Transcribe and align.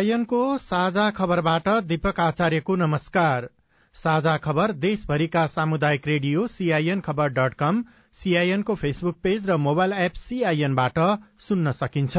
सीआईएनको 0.00 0.56
साझा 0.58 1.08
खबरबाट 1.10 1.68
दीपक 1.84 2.20
आचार्यको 2.20 2.74
नमस्कार। 2.76 3.48
साझा 3.94 4.36
खबर 4.36 4.72
देशभरिका 4.74 5.44
सामुदायिक 5.46 6.06
radio 6.06 6.46
CIN 6.48 7.00
khabar 7.00 7.28
dot 7.30 7.54
com 7.54 7.82
सीआईएनको 8.16 8.74
फेसबुक 8.74 9.16
पेज 9.22 9.50
र 9.50 9.56
मोबाइल 9.58 9.92
एप 9.94 10.14
सीआईएनबाट 10.16 10.98
सुन्न 11.40 11.72
सकिन्छ। 11.72 12.16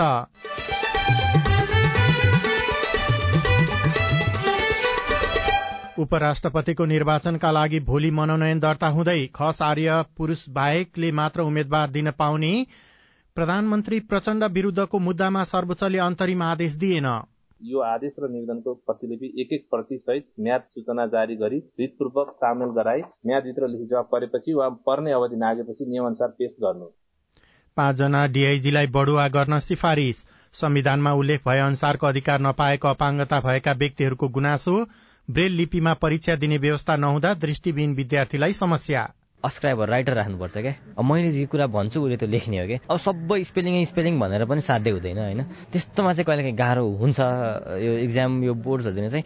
उपराष्ट्रपतिको 5.98 6.86
निर्वाचनका 6.86 7.52
लागि 7.52 7.80
भोलि 7.89 8.11
मनोनयन 8.13 8.59
दर्ता 8.59 8.88
हुँदै 8.91 9.20
खस 9.36 9.61
आर्य 9.63 10.03
पुरूष 10.17 10.45
बाहेकले 10.52 11.11
मात्र 11.16 11.41
उम्मेद्वार 11.44 11.89
दिन 11.89 12.11
पाउने 12.13 12.53
प्रधानमन्त्री 13.36 14.00
प्रचण्ड 14.05 14.52
विरूद्धको 14.53 15.00
मुद्दामा 15.02 15.44
सर्वोच्चले 15.50 15.98
अन्तरिम 16.03 16.41
आदेश 16.44 16.73
दिएन। 16.77 17.11
यो 17.61 17.79
आदेश 17.79 18.13
र 18.20 18.27
निवेदनको 18.29 18.73
प्रतिलिपि 18.73 19.27
एक 19.41 19.53
एक 19.53 19.65
प्रति 19.71 19.97
सहित 19.97 20.25
म्याद 20.39 20.61
सूचना 20.61 21.05
जारी 21.08 21.36
गरी 21.36 21.58
रितपूर्वक 21.80 22.31
सामेल 22.36 22.69
गराई 22.69 23.02
म्यादभित्र 23.25 23.67
लिखित 23.67 23.89
जवाब 23.89 24.08
परेपछि 24.11 24.53
वा 24.53 24.69
पर्ने 24.88 25.11
अवधि 25.11 25.36
नागेपछि 25.36 25.86
नियमअनुसार 25.86 26.27
पेश 26.39 26.55
गर्नु। 26.63 26.86
पाँचजना 27.77 28.25
डीआईजीलाई 28.27 28.88
बढुवा 28.88 29.27
गर्न 29.27 29.59
सिफारिश 29.59 30.23
संविधानमा 30.53 31.13
उल्लेख 31.13 31.47
भए 31.47 31.59
अनुसारको 31.59 32.08
अधिकार 32.08 32.41
नपाएको 32.41 32.88
अपाङ्गता 32.88 33.39
भएका 33.39 33.71
व्यक्तिहरूको 33.73 34.27
गुनासो। 34.27 34.75
ब्रेल 35.27 35.52
लिपिमा 35.52 35.93
परीक्षा 35.93 36.36
दिने 36.36 36.58
व्यवस्था 36.58 36.95
नहुँदा 36.95 37.33
दृष्टिविहीन 37.33 37.95
विद्यार्थीलाई 37.95 38.53
समस्या। 38.53 39.03
अस्क्राइबर 39.44 39.89
राइटर 39.89 40.14
राख्नुपर्छ 40.14 40.58
क्या? 40.58 40.73
मैले 41.02 41.31
जे 41.31 41.45
कुरा 41.52 41.67
भन्छु 41.67 42.02
उसले 42.02 42.17
त्यो 42.17 42.30
लेख्ने 42.30 42.59
हो 42.61 42.67
क्या? 42.67 42.80
अब 42.89 42.97
सबै 42.97 43.44
स्पेलिङ 43.44 43.83
स्पेलिङ 43.86 44.20
भनेर 44.20 44.45
पनि 44.45 44.61
साध्य 44.61 44.92
हुँदैन 44.92 45.17
होइन? 45.17 45.42
त्यस्तोमा 45.72 46.14
चाहिँ 46.14 46.25
कहिलेकाहीँ 46.25 46.58
गाह्रो 46.58 46.88
हुन्छ 47.02 47.20
यो 47.86 47.98
इक्जाम 48.06 48.44
यो 48.44 48.53
बोर्ड्सहरू 48.53 49.09
चाहिँ। 49.09 49.25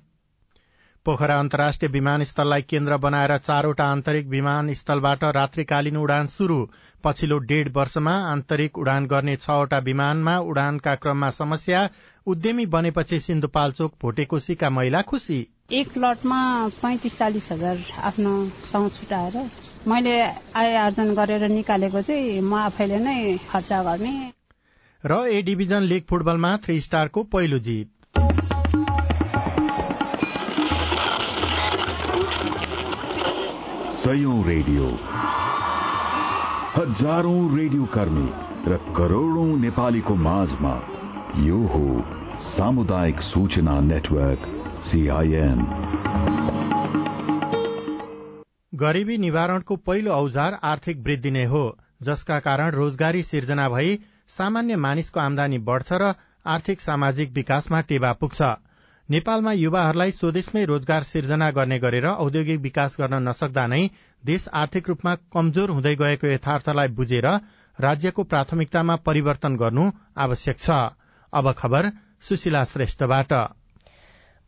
पोखरा 1.06 1.38
अन्तर्राष्ट्रिय 1.40 1.90
विमानस्थललाई 1.92 2.62
केन्द्र 2.62 2.98
बनाएर 2.98 3.38
चारवटा 3.38 3.86
आन्तरिक 3.86 4.28
विमानस्थलबाट 4.28 5.24
रात्रिकालीन 5.38 5.98
उडान 5.98 6.28
शुरू 6.28 6.58
पछिल्लो 7.04 7.38
डेढ 7.52 7.70
वर्षमा 7.76 8.14
आन्तरिक 8.32 8.78
उडान 8.78 9.06
गर्ने 9.06 9.36
छवटा 9.36 9.80
विमानमा 9.86 10.38
उडानका 10.50 10.96
क्रममा 10.96 11.30
समस्या। 11.30 11.90
उद्यमी 12.28 12.66
बनेपछि 12.66 13.20
सिन्धुपाल्चोक 13.20 13.94
भोटेकोशीका 14.02 14.70
महिला 14.70 15.02
खुशी 15.12 15.40
एक 15.74 15.98
लटमा 15.98 16.42
पैंतिस 16.82 17.18
चालिस 17.18 17.52
हजार 17.52 17.78
आफ्नो 18.10 18.90
छुटाएर 18.90 19.36
मैले 19.88 20.14
आय 20.58 20.76
आर्जन 20.76 21.14
गरेर 21.16 21.48
निकालेको 21.50 22.02
चाहिँ 22.02 22.42
म 22.42 22.54
आफैले 22.60 22.98
नै 23.00 23.38
खर्च 23.50 23.72
गर्ने। 23.88 24.14
र 25.04 25.14
ए 25.28 25.42
डिभिजन 25.46 25.84
लिग 25.84 26.04
फुटबलमा 26.10 26.52
थ्री 26.66 26.80
स्टारको 26.82 27.24
पहिलो 27.30 27.60
जित। 27.60 27.92
सयौं 34.00 34.40
रेडियो। 34.46 34.90
हजारौं 36.78 37.42
रेडियो 37.58 37.86
कर्मी 37.94 38.28
र 38.68 38.82
करोड़ौं 38.98 39.48
नेपालीको 39.60 40.16
माझमा 40.26 40.76
यो 41.46 41.60
हो 41.74 41.86
सामुदायिक 42.50 43.22
सूचना 43.22 43.80
नेटवर्क 43.94 44.42
सीआईएन 44.84 45.60
गरीबी 48.76 49.18
निवारणको 49.18 49.76
पहिलो 49.88 50.12
औजार 50.14 50.58
आर्थिक 50.64 51.04
वृद्धि 51.04 51.32
नै 51.32 51.44
हो 51.46 51.64
जसका 52.04 52.40
कारण 52.46 52.72
रोजगारी 52.72 53.24
सिर्जना 53.24 53.68
भई 53.70 53.98
सामान्य 54.30 54.76
मानिसको 54.86 55.20
आमदानी 55.20 55.58
बढ़छ 55.68 56.00
र 56.02 56.14
आर्थिक 56.46 56.82
सामाजिक 56.82 57.32
विकासमा 57.34 57.82
टेवा 57.90 58.12
पुग्छ। 58.22 58.42
नेपालमा 59.10 59.52
युवाहरूलाई 59.54 60.12
स्वदेशमै 60.12 60.64
रोजगार 60.66 61.04
सिर्जना 61.04 61.50
गर्ने 61.52 61.80
गरेर 61.80 62.06
औद्योगिक 62.08 62.60
विकास 62.62 62.96
गर्न 63.00 63.22
नसक्दा 63.28 63.66
नै 63.68 63.82
देश 64.24 64.48
आर्थिक 64.62 64.90
रूपमा 64.90 65.14
कमजोर 65.34 65.70
हुँदै 65.72 65.96
गएको 65.96 66.28
यथार्थलाई 66.28 66.88
बुझेर 67.00 67.28
राज्यको 67.80 68.24
प्राथमिकतामा 68.26 68.96
परिवर्तन 69.08 69.56
गर्नु 69.58 69.86
आवश्यक 70.20 70.58
छ। 70.60 70.70
अब 71.34 71.52
खबर 71.54 71.92
सुशीला 72.22 72.64
श्रेष्ठबाट। 72.66 73.34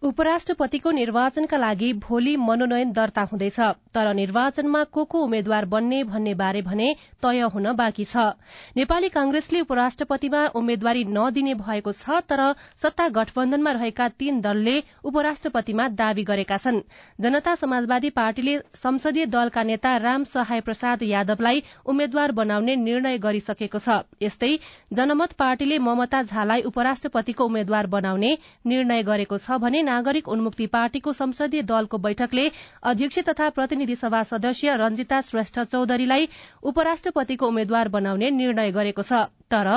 उपराष्ट्रपतिको 0.04 0.92
निर्वाचनका 0.92 1.58
लागि 1.58 1.92
भोलि 2.00 2.36
मनोनयन 2.38 2.92
दर्ता 2.94 3.22
हुँदैछ 3.32 3.60
तर 3.94 4.14
निर्वाचनमा 4.14 4.84
को 4.94 5.04
को 5.04 5.22
उम्मेद्वार 5.24 5.66
बन्ने 5.66 6.04
भन्ने 6.04 6.34
बारे 6.34 6.62
भने 6.62 6.94
तय 7.24 7.40
हुन 7.54 7.72
बाँकी 7.74 8.06
छ। 8.06 8.38
नेपाली 8.78 9.10
कांग्रेसले 9.10 9.62
उपराष्ट्रपतिमा 9.62 10.46
उम्मेद्वारी 10.54 11.04
नदिने 11.08 11.54
भएको 11.56 11.92
छ 11.94 12.20
तर 12.30 12.42
सत्ता 12.78 13.08
गठबन्धनमा 13.10 13.72
रहेका 13.72 14.08
तीन 14.16 14.42
दलले 14.42 14.76
उपराष्ट्रपतिमा 15.04 15.88
दावी 15.98 16.24
गरेका 16.24 16.58
छन्। 16.58 16.82
जनता 17.20 17.56
समाजवादी 17.56 18.10
पार्टीले 18.14 18.58
संसदीय 18.78 19.26
दलका 19.28 19.64
नेता 19.64 19.96
राम 19.98 20.24
सहाय 20.30 20.62
प्रसाद 20.62 21.04
यादवलाई 21.04 21.64
उम्मेद्वार 21.86 22.32
बनाउने 22.38 22.76
निर्णय 22.78 23.18
गरिसकेको 23.18 23.80
छ। 23.80 24.06
यस्तै 24.22 24.54
जनमत 24.94 25.34
पार्टीले 25.34 25.80
ममता 25.82 26.22
झालाई 26.22 26.62
उपराष्ट्रपतिको 26.70 27.46
उम्मेद्वार 27.46 27.88
बनाउने 27.90 28.38
निर्णय 28.66 29.04
गरेको 29.04 29.38
छ 29.40 29.58
भने 29.58 29.86
नागरिक 29.88 30.28
उन्मुक्ति 30.30 30.68
पार्टीको 30.70 31.14
संसदीय 31.14 31.62
दलको 31.66 31.98
बैठकले 32.00 32.50
अध्यक्ष 32.84 33.20
तथा 33.30 33.50
प्रतिनिधि 33.52 33.96
सभा 33.98 34.22
सदस्य 34.26 34.76
रंजिता 34.78 35.22
श्रेष्ठ 35.24 35.60
चौधरीलाई 35.66 36.30
उपराष्ट्रपतिको 36.64 37.48
उम्मेद्वार 37.48 37.88
बनाउने 37.90 38.32
निर्णय 38.34 38.72
गरेको 38.72 39.04
छ। 39.04 39.26
तर 39.50 39.68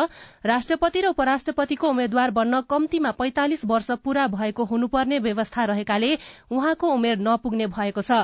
राष्ट्रपति 0.45 1.01
र 1.01 1.07
उपराष्ट्रपतिको 1.09 1.89
उम्मेद्वार 1.89 2.31
बन्न 2.33 2.61
कम्तीमा 2.71 3.11
पैंतालिस 3.15 3.65
वर्ष 3.65 3.91
पूरा 4.05 4.27
भएको 4.29 4.65
हुनुपर्ने 4.65 5.19
व्यवस्था 5.21 5.65
रहेकाले 5.65 6.11
उहाँको 6.51 6.89
उमेर 6.91 7.19
नपुग्ने 7.21 7.67
भएको 7.69 8.03
छ। 8.03 8.19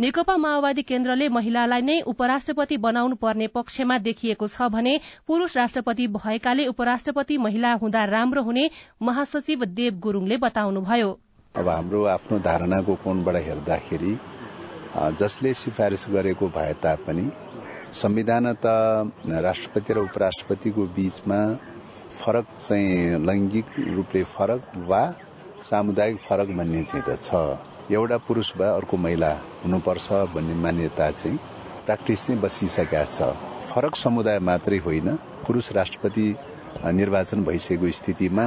नेकपा 0.00 0.36
माओवादी 0.36 0.82
केन्द्रले 0.82 1.28
महिलालाई 1.30 1.82
नै 1.82 2.00
उपराष्ट्रपति 2.08 2.76
बनाउनु 2.78 3.16
पर्ने 3.22 3.46
पक्षमा 3.54 3.98
देखिएको 4.00 4.48
छ 4.48 4.68
भने 4.74 4.98
पुरूष 5.28 5.56
राष्ट्रपति 5.56 6.06
भएकाले 6.18 6.66
उपराष्ट्रपति 6.66 7.38
महिला 7.38 7.72
हुँदा 7.78 8.04
राम्रो 8.08 8.42
हुने 8.42 8.68
महासचिव 9.02 9.64
देव 9.78 9.98
गुरूङले 10.00 10.36
बताउनुभयो। 10.38 11.18
अब 11.54 11.68
हाम्रो 11.68 12.04
आफ्नो 12.06 12.38
धारणाको 12.38 12.94
कोणबाट 13.04 13.36
हेर्दाखेरि 13.44 14.12
जसले 15.20 15.52
सिफारिस 15.54 16.04
गरेको 16.10 16.48
भए 16.56 16.72
तापनि 16.82 17.24
संविधान 17.94 18.52
त 18.64 18.66
राष्ट्रपति 19.46 19.92
र 19.92 19.98
उपराष्ट्रपतिको 19.98 20.84
बीचमा 20.96 21.38
फरक 22.18 22.46
चाहिँ 22.60 23.18
लैङ्गिक 23.26 23.66
रूपले 23.96 24.22
फरक 24.34 24.62
वा 24.88 25.02
सामुदायिक 25.70 26.18
फरक 26.28 26.48
भन्ने 26.58 26.82
चाहिँ 26.84 27.04
त 27.08 27.16
छ। 27.16 27.92
एउटा 27.92 28.16
पुरुष 28.28 28.52
भए 28.56 28.68
अर्को 28.76 28.96
महिला 28.96 29.32
हुनुपर्छ 29.64 30.12
भन्ने 30.34 30.54
मान्यता 30.62 31.10
चाहिँ 31.10 31.38
प्र्याक्टिस 31.84 32.26
चाहिँ 32.26 32.40
बसिसकेका 32.40 33.04
छ। 33.06 33.32
फरक 33.72 33.96
समुदाय 33.96 34.38
मात्रै 34.44 34.78
होइन 34.86 35.16
पुरुष 35.46 35.72
राष्ट्रपति 35.72 36.26
निर्वाचन 36.84 37.44
भइसकेको 37.44 37.90
स्थितिमा 37.90 38.46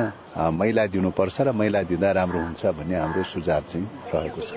महिला 0.52 0.86
दिनुपर्छ 0.88 1.42
र 1.42 1.52
महिला 1.52 1.81
दिँदा 1.84 2.12
राम्रो 2.12 2.39
हुन्छ 2.42 2.66
भन्ने 2.66 2.95
हाम्रो 2.95 3.24
सुझाव 3.28 3.63
चाहिँ 3.69 3.88
रहेको 4.13 4.42
छ। 4.42 4.54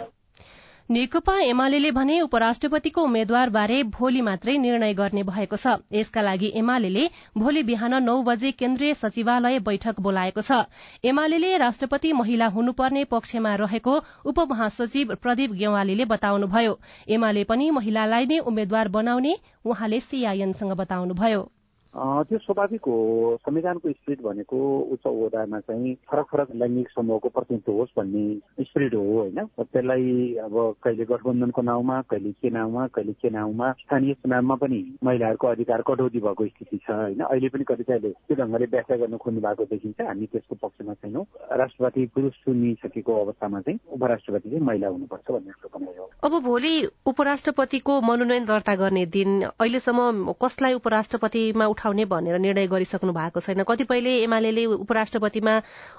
नेकपा 0.91 1.35
एमाले 1.41 1.91
भने 1.91 2.21
उपराष्ट्रपतिको 2.21 3.03
उम्मेद्वार 3.03 3.51
बारे 3.51 3.83
भोलि 3.89 4.21
मात्रै 4.21 4.57
निर्णय 4.59 4.93
गर्ने 4.95 5.23
भएको 5.25 5.57
छ। 5.57 5.81
यसका 5.93 6.23
लागि 6.23 6.53
एमाले 6.55 7.09
भोलि 7.39 7.63
बिहान 7.63 7.95
नौ 8.05 8.23
बजे 8.23 8.51
केन्द्रीय 8.53 8.95
सचिवालय 8.95 9.59
बैठक 9.65 10.01
बोलाएको 10.01 10.41
छ। 10.41 10.69
एमाले 11.03 11.57
राष्ट्रपति 11.57 12.13
महिला 12.13 12.47
हुनुपर्ने 12.53 13.05
पक्षमा 13.09 13.55
रहेको 13.65 13.95
उपमहासचिव 14.25 15.15
प्रदीप 15.17 15.51
गेवालीले 15.57 16.05
बताउनुभयो। 16.05 16.79
एमाले 17.09 17.45
पनि 17.45 17.71
महिलालाई 17.71 18.27
नै 18.27 18.39
उम्मेद्वार 18.45 18.89
बनाउने 18.89 19.37
उहाँले 19.65 20.01
सीआईएनसँग 20.01 20.73
बताउनुभयो। 20.77 21.49
त्यो 21.95 22.39
स्वाभाविक 22.39 22.85
हो। 22.87 23.39
संविधानको 23.47 23.91
स्पिरिट 23.91 24.23
भनेको 24.23 24.59
उच्च 24.93 25.07
ओहदामा 25.07 25.61
चाहिँ 25.61 25.95
फरक 26.11 26.27
फरक 26.33 26.49
लैङ्गिक 26.55 26.89
समूहको 26.91 27.29
प्रतिनिधित्व 27.29 27.73
होस् 27.73 27.97
भन्ने 27.97 28.65
स्पिरिट 28.65 28.95
हो 28.95 29.03
होइन? 29.19 29.39
त्यसलाई 29.61 30.35
अब 30.45 30.55
कहिले 30.83 31.05
गठबन्धनको 31.05 31.63
नाउँमा 31.63 32.01
कहिले 32.11 32.33
के 32.33 32.51
नाउँमा 32.51 32.87
कहिले 32.95 33.13
के 33.13 33.31
नाउँमा 33.31 33.73
स्थानीय 33.73 34.15
चुनावमा 34.15 34.55
पनि 34.63 34.81
महिलाहरूको 35.05 35.47
अधिकार 35.47 35.83
कटौती 35.87 36.21
भएको 36.21 36.47
स्थिति 36.47 36.77
छ 36.77 36.91
होइन? 36.91 37.21
अहिले 37.21 37.49
पनि 37.49 37.65
कतिपयले 37.69 38.11
त्यो 38.11 38.37
ढङ्गले 38.37 38.67
व्याख्या 38.75 38.97
गर्न 38.97 39.17
खोज्नु 39.17 39.41
भएको 39.41 39.65
देखिन्छ। 39.65 40.01
हामी 40.01 40.27
त्यसको 40.27 40.55
पक्षमा 40.63 40.95
छैनौँ। 40.95 41.25
राष्ट्रपति 41.53 42.07
पुरुष 42.15 42.33
चुनिसकेको 42.45 43.21
अवस्थामा 43.25 43.61
चाहिँ 43.61 43.79
उपराष्ट्रपति 43.93 44.51
चाहिँ 44.51 44.65
महिला 44.65 44.89
हुनुपर्छ 44.89 45.31
भन्ने 45.31 45.53
हो 45.99 46.11
अब 46.25 46.33
भोलि 46.43 46.75
उपराष्ट्रपतिको 47.07 48.01
मनोनयन 48.01 48.45
दर्ता 48.45 48.75
गर्ने 48.77 49.05
दिन 49.07 49.43
अहिलेसम्म 49.43 50.33
कसलाई 50.43 50.73
उपराष्ट्रपतिमा 50.75 51.67
उठाउने 51.85 52.05
भनेर 52.09 52.39
निर्णय 52.41 52.67
गरिसक्नु 52.67 53.13
भएको 53.13 53.41
छैन। 53.45 53.63
कतिपयले 53.69 54.13
एमाले 54.25 54.65
उपराष्ट्रपतिमा 54.81 55.55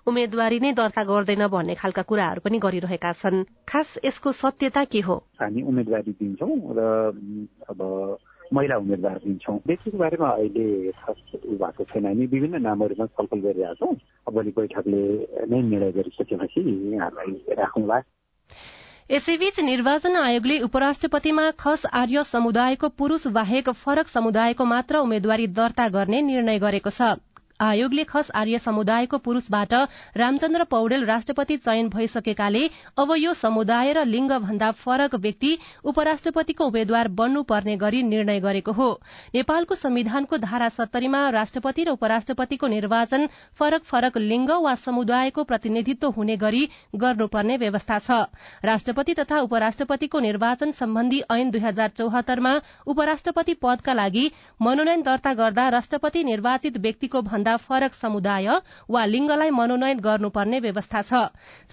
उम्मेद्वारी 0.10 0.60
नै 0.60 0.72
दर्ता 0.74 1.04
गर्दैन 1.06 1.46
भन्ने 1.46 1.76
खालका 1.78 2.02
कुराहरू 2.10 2.42
पनि 2.42 2.58
गरिरहेका 2.58 3.12
छन्। 3.14 3.46
खास 3.70 4.02
यसको 4.02 4.32
सत्यता 4.34 4.84
के 4.90 5.00
हो? 5.06 5.16
हामी 5.38 5.62
उम्मेदवारी 5.62 6.12
दिन्छौँ 6.18 6.58
र 6.74 6.82
अब 7.70 7.80
महिला 8.54 8.76
उम्मेद्वार 8.78 9.18
दिन्छौँ। 9.26 9.58
व्यक्तिको 9.68 9.98
बारेमा 9.98 10.30
अहिले 10.30 10.66
ऊ 10.90 11.54
भएको 11.54 11.84
छैन। 11.86 12.06
हामी 12.06 12.26
विभिन्न 12.34 12.62
नामहरूमा 12.66 13.06
छलफल 13.14 13.40
गरिरहेका 13.46 13.74
छौँ 13.78 13.94
भोलि 14.34 14.52
बैठकले 14.58 15.02
नै 15.50 15.62
निर्णय 15.62 15.92
गरिसकेपछि 15.98 16.62
यहाँहरूलाई 16.94 17.56
राखौँला। 17.62 17.98
यसैबीच 19.10 19.60
निर्वाचन 19.60 20.16
आयोगले 20.16 20.56
उपराष्ट्रपतिमा 20.60 21.44
खस 21.60 21.86
आर्य 21.94 22.24
समुदायको 22.24 22.88
पुरूष 22.98 23.26
बाहेक 23.36 23.70
फरक 23.82 24.08
समुदायको 24.08 24.66
मात्र 24.66 24.98
उम्मेद्वारी 25.00 25.46
दर्ता 25.58 25.88
गर्ने 25.90 26.22
निर्णय 26.30 26.60
गरेको 26.60 26.90
छ। 26.90 27.10
आयोगले 27.62 28.04
खस 28.04 28.30
आर्य 28.36 28.58
समुदायको 28.60 29.18
पुरूषबाट 29.18 29.74
रामचन्द्र 30.18 30.64
पौडेल 30.72 31.06
राष्ट्रपति 31.06 31.56
चयन 31.58 31.90
भइसकेकाले 31.90 32.64
अब 33.00 33.14
यो 33.18 33.34
समुदाय 33.34 33.92
र 33.94 34.04
लिंग 34.06 34.32
भन्दा 34.44 34.72
फरक 34.76 35.16
व्यक्ति 35.18 35.58
उपराष्ट्रपतिको 35.86 36.66
उम्मेद्वार 36.66 37.08
बन्नुपर्ने 37.16 37.76
गरी 37.78 38.02
निर्णय 38.04 38.40
गरेको 38.40 38.72
हो। 38.72 38.90
नेपालको 39.36 39.76
संविधानको 39.76 40.38
धारा 40.38 40.68
सत्तरीमा 40.70 41.22
राष्ट्रपति 41.30 41.84
र 41.84 41.92
उपराष्ट्रपतिको 41.92 42.68
निर्वाचन 42.68 43.28
फरक 43.60 43.84
फरक 43.86 44.18
लिंग 44.18 44.50
वा 44.60 44.76
समुदायको 44.76 45.44
प्रतिनिधित्व 45.46 46.10
हुने 46.18 46.36
गरी 46.38 46.68
गर्नुपर्ने 46.98 47.58
व्यवस्था 47.58 48.00
छ। 48.00 48.20
राष्ट्रपति 48.66 49.14
तथा 49.14 49.40
उपराष्ट्रपतिको 49.48 50.20
निर्वाचन 50.20 50.72
सम्बन्धी 50.74 51.22
ऐन 51.32 51.52
दुई 51.52 51.62
हजार 51.62 51.96
चौहत्तरमा 51.96 52.54
उपराष्ट्रपति 52.88 53.54
पदका 53.64 53.94
लागि 53.94 54.30
मनोनयन 54.62 55.02
दर्ता 55.04 55.34
गर्दा 55.34 55.70
राष्ट्रपति 55.70 56.24
निर्वाचित 56.26 56.78
व्यक्तिको 56.80 57.22
भन्दा 57.24 57.44
फरक 57.48 57.94
समुदाय 57.94 58.48
वा 58.90 59.06
लिंगलाई 59.06 59.50
मनोनयन 59.50 60.00
गर्नुपर्ने 60.00 60.60
व्यवस्था 60.60 61.02
छ। 61.02 61.14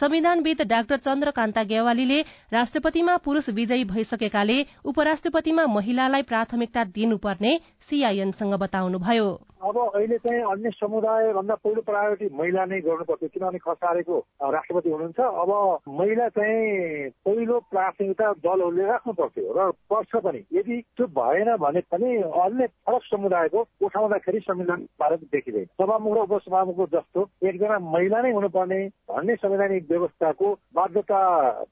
संविधानविद 0.00 0.62
डाक्टर 0.62 0.96
चन्द्रकान्ता 0.96 1.62
गेवालीले 1.62 2.20
राष्ट्रपतिमा 2.52 3.16
पुरूष 3.16 3.48
विजयी 3.48 3.84
भइसकेकाले 3.84 4.66
उपराष्ट्रपतिमा 4.84 5.66
महिलालाई 5.66 6.22
प्राथमिकता 6.22 6.84
दिनुपर्ने 6.84 7.60
सीआईएनसँग 7.90 8.54
बताउनुभयो। 8.54 9.51
अब 9.62 9.76
अहिले 9.78 10.18
चाहिँ 10.18 10.42
अन्य 10.42 10.70
समुदाय 10.70 11.32
भन्दा 11.32 11.54
पहिलो 11.54 11.82
प्रायोरिटी 11.82 12.28
महिला 12.34 12.64
नै 12.66 12.80
गर्नुपर्छ 12.82 13.30
किनभने 13.32 13.58
खसारेको 13.58 14.18
राष्ट्रपति 14.42 14.90
हुनुहुन्छ। 14.90 15.20
अब 15.20 15.50
महिला 15.98 16.28
चाहिँ 16.28 17.10
पहिलो 17.24 17.58
प्राथमिकता 17.70 18.32
दलहरूले 18.42 18.84
राख्नु 18.86 19.12
पर्थ्यो 19.12 19.52
र 19.56 19.70
पर्छ 19.90 20.16
पनि। 20.24 20.42
यदि 20.52 20.80
त्यो 20.96 21.06
भएन 21.14 21.56
भने 21.62 21.80
पनि 21.92 22.10
अन्य 22.42 22.66
फरक 22.66 23.02
समुदायको 23.04 23.66
उठाउँदाखेरि 23.86 24.40
संविधान 24.40 24.80
भारत 25.00 25.20
देखिँदैन। 25.32 25.66
सभामुख 25.78 26.16
र 26.16 26.20
उपसभामुखको 26.26 26.86
जस्तो 26.96 27.28
एकजना 27.46 27.78
महिला 27.78 28.22
नै 28.22 28.32
हुनुपर्ने 28.32 28.80
भन्ने 29.10 29.34
संवैधानिक 29.36 29.86
व्यवस्थाको 29.90 30.52
बाध्यता 30.74 31.20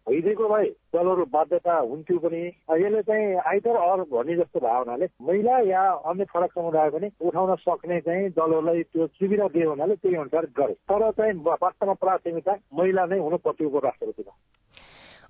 भइदिएको 0.09 0.49
भए 0.49 0.69
दलहरू 0.95 1.25
बाध्यता 1.33 1.75
हुन्थ्यो 1.81 2.19
पनि। 2.19 2.43
यसले 2.71 3.03
चाहिँ 3.03 3.35
आइतर 3.51 3.77
अर 3.83 4.01
भन्ने 4.15 4.37
जस्तो 4.37 4.61
भावनाले 4.61 5.07
महिला 5.23 5.59
या 5.67 5.83
अन्य 6.07 6.25
फरक 6.33 6.51
समुदाय 6.53 6.91
पनि 6.91 7.11
उठाउन 7.21 7.55
सक्ने 7.81 8.01
चाहिँ 8.01 8.29
दलहरूलाई 8.29 8.83
त्यो 8.83 9.07
सुविधा 9.07 9.47
दियो 9.49 9.69
हुनाले 9.71 9.95
त्यही 9.97 10.17
अनुसार 10.17 10.47
गरे। 10.57 10.75
तर 10.85 11.11
चाहिँ 11.11 11.33
वास्तवमा 11.41 11.93
प्राथमिकता 11.97 12.55
महिला 12.77 13.05
नै 13.07 13.19
हुनु 13.19 13.37
पर्थ्यो 13.37 13.79
राष्ट्रपतिमा 13.79 14.33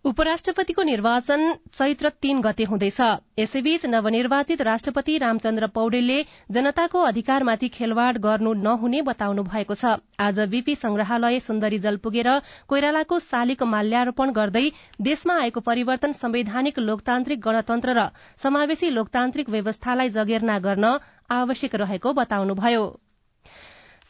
उपराष्ट्रपतिको 0.05 0.83
निर्वाचन 0.83 1.43
चैत्र 1.73 2.09
तीन 2.23 2.41
गते 2.41 2.65
हुँदैछ। 2.65 3.01
यसैबीच 3.39 3.85
नवनिर्वाचित 3.87 4.63
राष्ट्रपति 4.63 5.17
रामचन्द्र 5.19 5.67
पौडेलले 5.75 6.17
जनताको 6.51 7.01
अधिकारमाथि 7.01 7.69
खेलवाड़ 7.69 8.17
गर्नु 8.19 8.53
नहुने 8.63 9.03
बताउनु 9.03 9.43
भएको 9.45 9.75
छ। 9.75 10.01
आज 10.19 10.41
बीपी 10.49 10.75
संग्रहालय 10.75 11.41
सुन्दरी 11.41 11.79
जल 11.79 11.97
पुगेर 12.01 12.31
कोइरालाको 12.69 13.19
शालिक 13.21 13.63
माल्यार्पण 13.75 14.33
गर्दै 14.33 14.65
देशमा 15.03 15.39
आएको 15.43 15.61
परिवर्तन 15.69 16.13
संवैधानिक 16.23 16.79
लोकतान्त्रिक 16.81 17.41
गणतन्त्र 17.41 17.99
र 18.01 18.09
समावेशी 18.41 18.91
लोकतान्त्रिक 18.91 19.51
व्यवस्थालाई 19.51 20.17
जगेर्ना 20.17 20.59
गर्न 20.65 20.97
आवश्यक 21.31 21.75
रहेको 21.77 22.13
बताउनुभयो। 22.15 22.85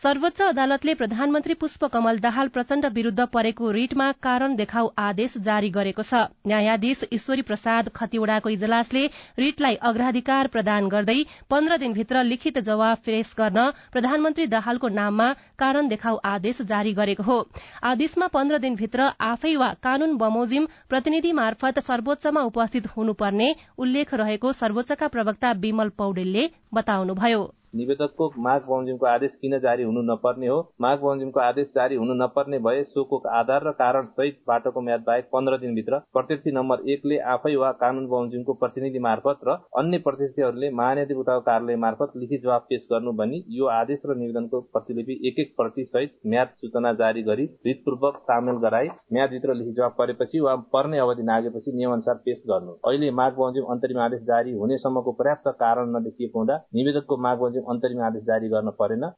सर्वोच्च 0.01 0.41
अदालतले 0.43 0.93
प्रधानमन्त्री 0.95 1.55
पुष्पकमल 1.61 2.19
दाहाल 2.19 2.49
प्रचण्ड 2.49 2.87
विरूद्ध 2.93 3.25
परेको 3.33 3.71
रिटमा 3.71 4.05
कारण 4.23 4.55
देखाउ 4.57 4.87
आदेश 4.99 5.35
जारी 5.39 5.69
गरेको 5.71 6.03
छ। 6.03 6.21
न्यायाधीश 6.47 7.03
ईश्वरी 7.13 7.43
प्रसाद 7.43 7.91
खतिवड़ाको 7.95 8.49
इजलासले 8.51 9.03
रिटलाई 9.39 9.77
अग्राधिकार 9.91 10.47
प्रदान 10.55 10.89
गर्दै 10.89 11.17
पन्ध्र 11.51 11.77
दिनभित्र 11.83 12.23
लिखित 12.25 12.59
जवाब 12.61 13.03
पेश 13.07 13.35
गर्न 13.41 13.67
प्रधानमन्त्री 13.93 14.47
दाहालको 14.47 14.89
नाममा 14.95 15.29
कारण 15.59 15.89
देखाउ 15.89 16.17
आदेश 16.25 16.63
जारी 16.73 16.93
गरेको 16.95 17.23
हो। 17.23 17.39
आदेशमा 17.85 18.27
पन्ध्र 18.33 18.59
दिनभित्र 18.65 19.11
आफै 19.29 19.55
वा 19.57 19.73
कानून 19.83 20.17
बमोजिम 20.17 20.71
प्रतिनिधि 20.89 21.33
मार्फत 21.35 21.85
सर्वोच्चमा 21.85 22.49
उपस्थित 22.49 22.91
हुनुपर्ने 22.97 23.53
उल्लेख 23.79 24.15
रहेको 24.15 24.53
सर्वोच्चका 24.55 25.13
प्रवक्ता 25.15 25.53
विमल 25.61 25.97
पौडेलले 25.99 26.49
बताउनुभयो। 26.73 27.49
निवेदकको 27.75 28.27
माग 28.43 28.63
बमोजिमको 28.69 29.07
आदेश 29.07 29.35
किन 29.41 29.59
जारी 29.59 29.83
हुनु 29.83 30.01
नपर्ने 30.03 30.47
हो? 30.47 30.59
माग 30.81 30.99
बमोजिमको 31.01 31.41
आदेश 31.41 31.67
जारी 31.75 31.97
हुनु 31.97 32.15
नपर्ने 32.15 32.59
भए 32.59 32.83
सोको 32.85 33.19
आधार 33.31 33.67
र 33.67 33.71
कारण 33.73 34.07
सहित 34.17 34.39
बाटोको 34.49 34.81
म्याद 34.81 35.05
बाहेक 35.07 35.29
पन्ध्र 35.33 35.59
दिनभित्र 35.59 35.99
प्रत्यक्ष 36.13 36.53
नम्बर 36.55 36.83
एकले 36.91 37.19
आफै 37.35 37.55
वा 37.57 37.71
कानून 37.83 38.07
बमोजिमको 38.07 38.53
प्रतिनिधि 38.63 38.99
मार्फत 38.99 39.47
र 39.49 39.55
अन्य 39.79 39.99
प्रत्यक्षहरूले 40.07 40.71
महान्याधिवक्ताको 40.71 41.41
कार्यालय 41.41 41.77
मार्फत 41.85 42.17
लिखित 42.17 42.43
जवाब 42.43 42.67
पेश 42.71 42.83
गर्नु 42.91 43.13
भनी 43.13 43.39
यो 43.59 43.71
आदेश 43.77 44.03
र 44.07 44.17
निवेदनको 44.17 44.61
प्रतिलिपि 44.73 45.19
एक 45.29 45.39
एक 45.39 45.55
प्रति 45.57 45.85
सहित 45.85 46.19
म्याद 46.27 46.53
सूचना 46.57 46.93
जारी 47.03 47.23
गरी 47.31 47.47
रितपूर्वक 47.67 48.19
सामेल 48.25 48.61
गराई 48.67 48.91
म्यादभित्र 49.13 49.55
लिखित 49.55 49.77
जवाब 49.77 49.95
परेपछि 49.99 50.41
वा 50.41 50.57
पर्ने 50.75 50.99
अवधि 50.99 51.29
नागेपछि 51.31 51.77
नियमअनुसार 51.77 52.21
पेश 52.27 52.43
गर्नु। 52.51 52.77
अहिले 52.85 53.11
माग 53.23 53.33
बमोजिम 53.35 53.71
अन्तरिम 53.71 54.03
आदेश 54.03 54.27
जारी 54.27 54.59
हुनेसम्मको 54.59 55.17
पर्याप्त 55.23 55.49
कारण 55.63 55.97
नदेखिएको 55.97 56.39
हुँदा 56.39 56.60
निवेदकको 56.75 57.17
माग 57.17 57.39
बमोजिम 57.39 57.75
अन्तरिम 57.75 58.07
आदेश 58.07 58.25
जारी 58.25 58.49
गर्न 58.49 58.79
परेन। 58.79 59.11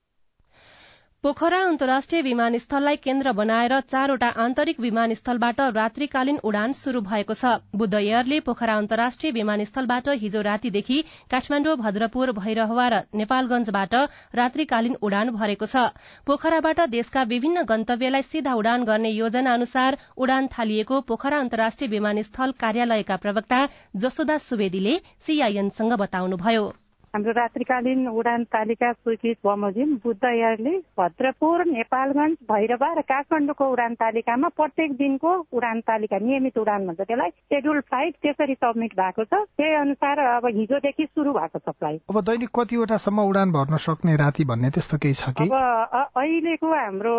पोखरा 1.25 1.59
अन्तर्राष्ट्रिय 1.65 2.23
विमानस्थललाई 2.23 2.97
केन्द्र 2.99 3.33
बनाएर 3.33 3.73
चारवटा 3.83 4.29
आन्तरिक 4.45 4.81
विमानस्थलबाट 4.81 5.61
रात्रिकालीन 5.77 6.39
उडान 6.43 6.73
शुरू 6.75 7.01
भएको 7.01 7.35
छ। 7.35 7.53
बुद्ध 7.77 7.95
एयरले 7.95 8.41
पोखरा 8.41 8.75
अन्तर्राष्ट्रिय 8.77 9.33
विमानस्थलबाट 9.33 10.09
हिजो 10.25 10.43
रातीदेखि 10.43 10.99
काठमाण्डु 11.31 11.77
भद्रपुर 11.77 12.33
भैरहवा 12.41 12.89
र 12.89 13.01
नेपालगंजबाट 13.15 13.95
रात्रिकालीन 14.35 14.99
उडान 15.01 15.31
भरेको 15.39 15.67
छ। 15.67 15.95
पोखराबाट 16.27 16.81
देशका 16.91 17.23
विभिन्न 17.31 17.67
गन्तव्यलाई 17.71 18.23
सीधा 18.27 18.59
उडान 18.59 18.85
गर्ने 18.85 19.11
योजना 19.13 19.55
अनुसार 19.55 20.03
उडान 20.19 20.53
थालिएको 20.59 21.01
पोखरा 21.07 21.39
अन्तर्राष्ट्रिय 21.39 21.95
विमानस्थल 21.97 22.59
कार्यालयका 22.59 23.23
प्रवक्ता 23.23 23.67
जसोदा 23.97 24.43
सुवेदीले 24.43 25.01
सीआईएनसँग 25.23 25.93
बताउनुभयो। 25.99 26.71
हाम्रो 27.15 27.33
रात्रिकालीन 27.37 28.07
उडान 28.09 28.45
तालिका 28.49 28.91
स्वीकृत 28.93 29.37
बमोजिम 29.45 29.91
बुद्ध 30.05 30.25
एयरले 30.25 30.71
भद्रपुर 30.97 31.65
नेपालगंज 31.69 32.37
भैरवा 32.49 32.89
र 32.99 33.01
काठमाडौँको 33.05 33.65
उडान 33.73 33.95
तालिकामा 34.01 34.49
प्रत्येक 34.57 34.93
दिनको 34.97 35.33
उडान 35.53 35.81
तालिका 35.85 36.19
नियमित 36.19 36.59
उडान 36.59 36.87
भन्छ। 36.87 37.01
त्यसलाई 37.03 37.31
सेड्युल 37.53 37.81
फ्लाइट 37.85 38.15
त्यसरी 38.23 38.55
सबमिट 38.55 38.93
भएको 38.97 39.25
छ। 39.25 39.41
त्यही 39.61 39.75
अनुसार 39.75 40.19
अब 40.21 40.47
हिजोदेखि 40.57 41.05
सुरु 41.05 41.33
भएको 41.37 41.59
छ 41.59 41.75
फ्लाइट 41.77 42.01
अब 42.09 42.21
दैनिक 42.25 42.51
कतिवटासम्म 42.57 43.21
उडान 43.29 43.53
भर्न 43.53 43.77
सक्ने 43.85 44.17
राति 44.17 44.45
भन्ने 44.49 44.71
त्यस्तो 44.73 44.99
केही 45.05 45.15
छ 45.21 45.37
कि? 45.37 45.49
अब 45.53 46.17
अहिलेको 46.17 46.73
हाम्रो 46.73 47.17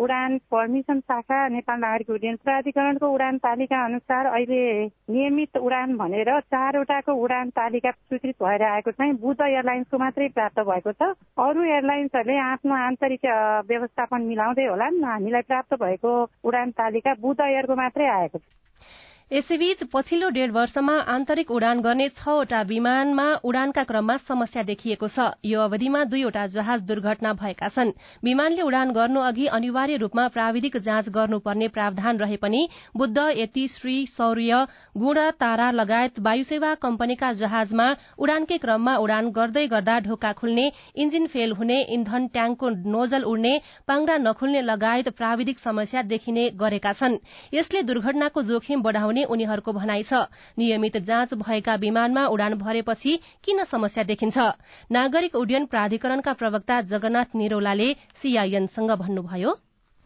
उडान 0.00 0.38
पर्मिसन 0.48 1.00
शाखा 1.12 1.42
नेपाल 1.58 1.78
नागरिक 1.84 2.10
उड्डयन 2.16 2.40
प्राधिकरणको 2.40 3.12
उडान 3.12 3.38
तालिका 3.44 3.84
अनुसार 3.84 4.32
अहिले 4.32 4.64
नियमित 5.12 5.56
उडान 5.60 5.96
भनेर 6.00 6.32
चारवटाको 6.40 7.20
उडान 7.24 7.50
तालिका 7.60 7.90
स्वीकृत 7.90 8.42
भएर 8.42 8.68
आएको 8.72 8.90
चाहिँ 8.96 9.14
बुद्ध 9.26 9.40
एयरलाइन्सको 9.42 9.98
मात्रै 9.98 10.28
प्राप्त 10.38 10.58
भएको 10.70 10.92
छ। 10.92 11.02
अरू 11.44 11.62
एयरलाइन्सहरूले 11.62 12.36
आफ्नो 12.40 12.74
आन्तरिक 12.88 13.24
व्यवस्थापन 13.68 14.20
मिलाउँदै 14.32 14.66
होला 14.66 14.90
हामीलाई 15.12 15.48
प्राप्त 15.50 15.74
भएको 15.82 16.12
उडान 16.46 16.70
तालिका 16.78 17.14
बुद्ध 17.20 17.40
एयरको 17.40 17.74
मात्रै 17.76 18.06
आएको 18.18 18.38
छ। 18.38 18.44
यसैबीच 19.30 19.82
पछिल्लो 19.92 20.28
डेढ़ 20.30 20.50
वर्षमा 20.52 20.92
आन्तरिक 21.12 21.50
उडान 21.50 21.80
गर्ने 21.82 22.08
छवटा 22.08 22.60
विमानमा 22.62 23.24
उडानका 23.44 23.82
क्रममा 23.84 24.16
समस्या 24.18 24.62
देखिएको 24.62 25.06
छ। 25.08 25.24
यो 25.44 25.60
अवधिमा 25.60 26.02
दुईवटा 26.04 26.46
जहाज 26.46 26.82
दुर्घटना 26.82 27.32
भएका 27.34 27.68
छन्। 27.68 27.90
विमानले 28.24 28.62
उडान 28.62 28.90
गर्नु 28.92 29.20
अघि 29.20 29.46
अनिवार्य 29.58 29.96
रूपमा 29.96 30.26
प्राविधिक 30.28 30.76
जाँच 30.78 31.08
गर्नुपर्ने 31.16 31.68
प्रावधान 31.68 32.18
रहे 32.18 32.36
पनि 32.36 32.68
बुद्ध 32.96 33.18
यति 33.38 33.66
श्री 33.68 33.96
शौर्य 34.06 34.60
गुण 34.96 35.18
तारा 35.40 35.70
लगायत 35.72 36.20
वायुसेवा 36.22 36.74
कम्पनीका 36.86 37.32
जहाजमा 37.42 37.88
उडानकै 38.18 38.58
क्रममा 38.58 38.96
उडान 38.98 39.30
गर्दै 39.32 39.66
गर्दा 39.66 39.98
ढोका 40.06 40.32
खुल्ने 40.38 40.70
इन्जिन 40.96 41.26
फेल 41.26 41.56
हुने 41.58 41.80
इन्धन 41.98 42.26
ट्याङ्कको 42.38 42.70
नोजल 42.94 43.24
उड्ने 43.24 43.58
पाङ्रा 43.88 44.16
नखुल्ने 44.20 44.62
लगायत 44.62 45.12
प्राविधिक 45.18 45.58
समस्या 45.58 46.06
देखिने 46.14 46.48
गरेका 46.56 46.92
छन्। 46.94 47.20
यसले 47.54 47.82
दुर्घटनाको 47.82 48.42
जोखिम 48.44 48.82
बढ़ाउने 48.82 49.14
हुने 49.16 49.24
उनीहरूको 49.26 49.72
भनाइ 49.72 50.02
छ। 50.02 50.28
नियमित 50.58 50.96
जाँच 51.00 51.34
भएका 51.40 51.74
विमानमा 51.80 52.26
उडान 52.28 52.54
भरेपछि 52.60 53.12
किन 53.44 53.64
समस्या 53.64 54.04
देखिन्छ? 54.04 54.38
नागरिक 54.92 55.34
उड्डयन 55.34 55.64
प्राधिकरणका 55.66 56.32
प्रवक्ता 56.32 56.80
जगन्नाथ 56.84 57.32
निरौलाले 57.34 57.88
सीआईएनसँग 58.20 58.90
भन्नुभयो। 58.94 59.56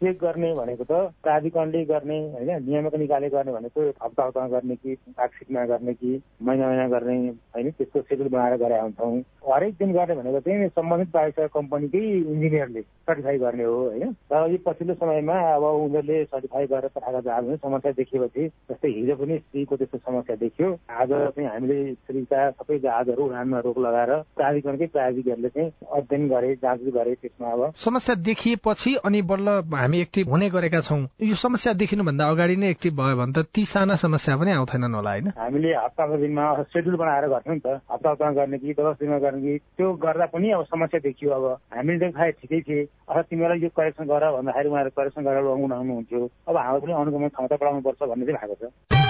चेक 0.00 0.18
गर्ने 0.20 0.52
भनेको 0.54 0.84
त 0.84 1.12
प्राधिकरणले 1.22 1.84
गर्ने 1.84 2.18
होइन? 2.32 2.50
नियामक 2.64 2.94
निकाले 2.96 3.28
गर्ने 3.28 3.52
भनेको 3.52 3.80
हप्ता 4.02 4.24
हप्तामा 4.24 4.48
गर्ने 4.48 4.76
कि 4.76 4.94
पार्कसिटमा 5.16 5.64
गर्ने 5.66 5.94
कि 5.94 6.20
महिना 6.42 6.68
महिना 6.68 6.86
गर्ने 6.88 7.16
होइन? 7.54 7.70
त्यसको 7.70 8.00
सेड्युल 8.00 8.28
बनाएर 8.28 8.56
गरे 8.56 8.80
हुन्छौँ। 8.80 9.20
हरेक 9.48 9.74
दिन 9.78 9.92
गर्ने 9.92 10.14
भनेको 10.14 10.40
चाहिँ 10.40 10.68
सम्बन्धित 10.68 11.12
बाइक 11.14 11.40
कम्पनीकै 11.54 11.98
इन्जिनियरले 11.98 12.80
सर्टिफाई 12.80 13.38
गर्ने 13.38 13.64
हो 13.64 13.76
होइन? 13.80 14.12
तर 14.30 14.50
यो 14.50 14.58
पछिल्लो 14.66 14.94
समयमा 14.94 15.36
अब 15.54 15.64
उनीहरूले 15.64 16.24
सर्टिफाई 16.24 16.66
गरेर 16.66 16.90
पठाएको 16.94 17.20
जहाजमा 17.20 17.56
समस्या 17.56 17.92
देखिएपछि 17.92 18.46
जस्तै 18.70 18.88
हिजो 18.88 19.14
पनि 19.16 19.38
स्त्रीको 19.38 19.76
त्यस्तो 19.76 19.98
समस्या 19.98 20.36
देखियो। 20.36 20.72
आज 20.90 21.12
चाहिँ 21.12 21.48
हामीले 21.48 21.78
स्त्रीका 21.94 22.50
सबै 22.50 22.78
जहाजहरू 22.78 23.24
उडानमा 23.26 23.58
रोक 23.60 23.78
लगाएर 23.78 24.12
प्राधिकरणकै 24.36 24.86
प्राधिकरणले 24.96 25.48
चाहिँ 25.48 25.70
अध्ययन 25.92 26.28
गरे 26.28 26.54
जाँच 26.62 26.80
गरे 26.94 27.14
त्यसमा 27.14 27.52
अब 27.52 27.72
समस्या 27.76 28.14
देखिएपछि 28.30 28.94
अनि 29.04 29.22
बल्ल 29.30 29.60
हामी 29.90 30.00
एक्टिभ 30.00 30.28
हुने 30.30 30.48
गरेका 30.50 30.80
छौँ। 30.80 31.02
यो 31.20 31.34
समस्या 31.34 31.72
देखिनुभन्दा 31.74 32.26
अगाडि 32.30 32.56
नै 32.56 32.68
एक्टिभ 32.70 32.94
भयो 32.94 33.16
भने 33.18 33.32
त 33.34 33.42
ती 33.50 33.64
साना 33.66 33.94
समस्या 33.98 34.36
पनि 34.38 34.50
आउँथेनन् 34.54 34.94
होला 34.94 35.10
होइन? 35.10 35.28
हामीले 35.34 35.74
हप्ताको 35.74 36.16
दिनमा 36.22 36.62
सेड्युल 36.70 36.94
बनाएर 36.94 37.26
गर्थ्यौँ 37.26 37.54
नि 37.54 37.62
त। 37.66 37.82
हप्ता 37.90 38.10
हप्तामा 38.10 38.32
गर्ने 38.38 38.58
कि 38.62 38.70
दस 38.78 39.02
दिनमा 39.02 39.18
गर्ने 39.18 39.40
कि 39.42 39.58
त्यो 39.58 39.92
गर्दा 39.98 40.26
पनि 40.30 40.50
अब 40.54 40.62
समस्या 40.70 41.00
देखियो। 41.02 41.30
अब 41.34 41.44
हामीले 41.74 41.98
देखाए 42.06 42.30
ठिकै 42.38 42.60
थिए। 42.62 42.82
अथवा 43.10 43.22
तिमीलाई 43.22 43.58
यो 43.58 43.68
करेक्सन 43.74 44.04
गर 44.06 44.30
भन्दाखेरि 44.30 44.68
उहाँहरू 44.70 44.90
करेक्सन 44.94 45.22
गरेर 45.26 45.44
आउनुहुन्थ्यो 45.58 46.22
अब 46.48 46.56
हाम्रो 46.56 46.80
पनि 46.86 46.92
अनुगमन 46.94 47.28
क्षमता 47.34 47.56
बढाउनु 47.58 47.82
पर्छ 47.82 48.02
भन्ने 48.06 48.26
चाहिँ 48.30 48.38
भएको 48.46 48.70
छ। 48.70 49.09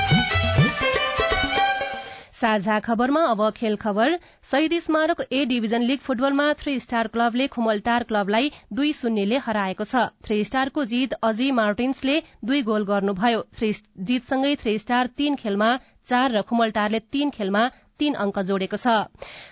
साझा 2.41 2.79
खबरमा 2.81 3.23
अब 3.27 3.41
खेल 3.53 3.77
खबर। 3.77 4.19
Shahid 4.51 4.79
Smarak 4.81 5.21
A 5.23 5.45
division 5.47 5.83
league 5.85 5.99
फुटबलमा 6.01 6.47
थ्री 6.61 6.79
स्टार 6.81 7.09
क्लबले 7.09 7.47
खुमलटार 7.49 8.03
क्लबलाई 8.05 8.51
दुई 8.73 8.93
शून्यले 8.95 9.43
हराएको 9.47 9.85
छ। 9.85 10.07
थ्री 10.25 10.39
स्टारको 10.45 10.85
जीत 10.87 11.21
अजी 11.25 11.51
मार्टिन्सले 11.59 12.17
दुई 12.45 12.63
गोल 12.65 12.85
गर्नुभयो। 12.87 13.45
जीतसँगै 13.61 14.55
थ्री 14.57 14.79
स्टार 14.79 15.13
तीन 15.19 15.37
खेलमा 15.37 15.71
चार 16.09 16.33
र 16.33 16.43
खुमलटारले 16.49 17.05
तीन 17.13 17.31
खेलमा 17.31 17.69
तीन 18.01 18.15
अंक 18.17 18.39
जोडेको 18.49 18.77
छ। 18.79 18.93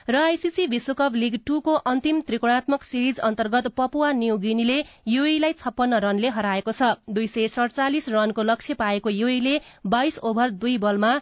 र 0.08 0.16
आईसीसी 0.18 0.66
विश्वकप 0.68 1.16
लीग 1.16 1.34
टूको 1.46 1.72
अन्तिम 1.86 2.20
त्रिकोणात्मक 2.26 2.82
सिरिज 2.84 3.18
अन्तर्गत 3.22 3.66
पपुवा 3.76 4.12
न्यू 4.16 4.36
गिनीले 4.40 4.78
युएलाई 5.08 5.52
छप्पन्न 5.54 6.00
रनले 6.00 6.28
हराएको 6.32 6.72
छ। 6.72 6.96
दुई 7.10 7.26
सय 7.28 7.48
सड़चालिस 7.52 8.08
रनको 8.10 8.42
लक्ष्य 8.44 8.74
पाएको 8.80 9.10
युएले 9.12 9.60
बाइस 9.86 10.18
ओभर 10.24 10.56
दुई 10.62 10.78
बलमा 10.80 11.12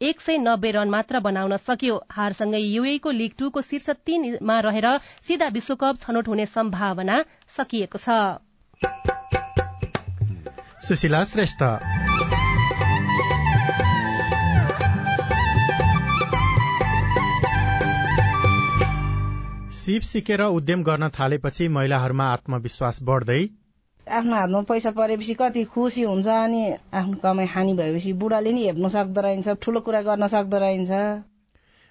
एक 0.00 0.20
सय 0.20 0.36
नब्बे 0.38 0.70
रन 0.70 0.90
मात्र 0.90 1.20
बनाउन 1.20 1.56
सक्यो। 1.56 1.94
हारसँगै 2.10 2.58
युएको 2.58 3.10
लीग 3.10 3.32
टूको 3.38 3.60
शीर्ष 3.60 3.88
तीनमा 4.06 4.58
रहेर 4.60 4.86
सीधा 5.22 5.46
विश्वकप 5.48 5.98
छनौट 6.00 6.28
हुने 6.28 6.46
सम्भावना 6.46 7.16
सकिएको 7.48 7.98
छ। 7.98 8.06
सिप 19.74 20.02
सिकेर 20.04 20.42
उद्यम 20.42 20.82
गर्न 20.84 21.08
थालेपछि 21.10 21.68
महिलाहरूमा 21.68 22.32
आत्मविश्वास 22.32 23.02
बढ्दै 23.02 23.42
आफ्नो 24.08 24.36
हातमा 24.36 24.60
पैसा 24.68 24.90
परेपछि 24.90 25.34
कति 25.34 25.64
खुसी 25.64 26.02
हुन्छ 26.02 26.26
अनि 26.26 26.62
आफ्नो 26.94 27.16
कमाई 27.22 27.46
हानि 27.46 27.72
भएपछि 27.74 28.12
बुढाले 28.12 28.52
नि 28.52 28.66
हेप्नु 28.66 28.88
सक्दो 28.88 29.20
रहेछ 29.20 29.48
ठूलो 29.62 29.80
कुरा 29.80 30.02
गर्न 30.02 30.26
सक्दो 30.26 30.58
रहेछ। 30.58 30.92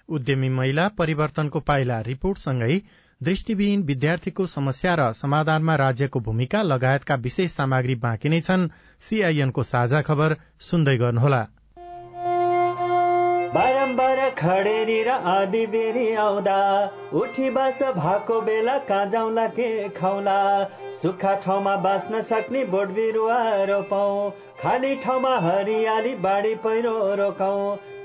उद्यमी 0.08 0.48
महिला 0.48 0.88
परिवर्तनको 0.98 1.60
पाइला 1.60 2.00
रिपोर्टसँगै 2.00 2.80
दृष्टिविहीन 3.20 3.82
विद्यार्थीको 3.82 4.46
समस्या 4.46 4.94
र 4.94 5.12
समाधानमा 5.12 5.74
राज्यको 5.76 6.20
भूमिका 6.20 6.62
लगायतका 6.62 7.14
विशेष 7.14 7.50
सामग्री 7.52 7.94
बाँकी 8.04 8.28
नै 8.28 8.40
छन्। 8.40 8.68
सीआईएनको 9.02 9.62
साझा 9.62 10.02
खबर 10.02 10.36
सुन्दै 10.60 10.96
गर्नुहोला। 10.96 11.46
खडेरी 14.38 15.02
र 15.02 15.08
आदि 15.28 15.64
बेरी 15.66 16.12
आउँदा। 16.14 16.58
उठी 17.12 17.50
बास 17.50 17.82
भएको 17.94 18.40
बेला 18.40 18.78
कहाँ 18.88 19.06
जाउँला 19.06 19.46
के 19.50 19.88
खाउला। 19.90 20.38
सुक्खा 21.02 21.34
ठाउँमा 21.44 21.76
बाँच्न 21.76 22.20
सक्ने 22.22 22.64
बोट 22.64 22.88
बिरुवा 22.94 23.38
रोपौँ। 23.64 24.30
खाली 24.62 24.94
ठाउँमा 24.96 25.36
हरियाली 25.40 26.14
बाढी 26.22 26.54
पहिरो 26.54 26.94
रोकाउँ 27.14 27.76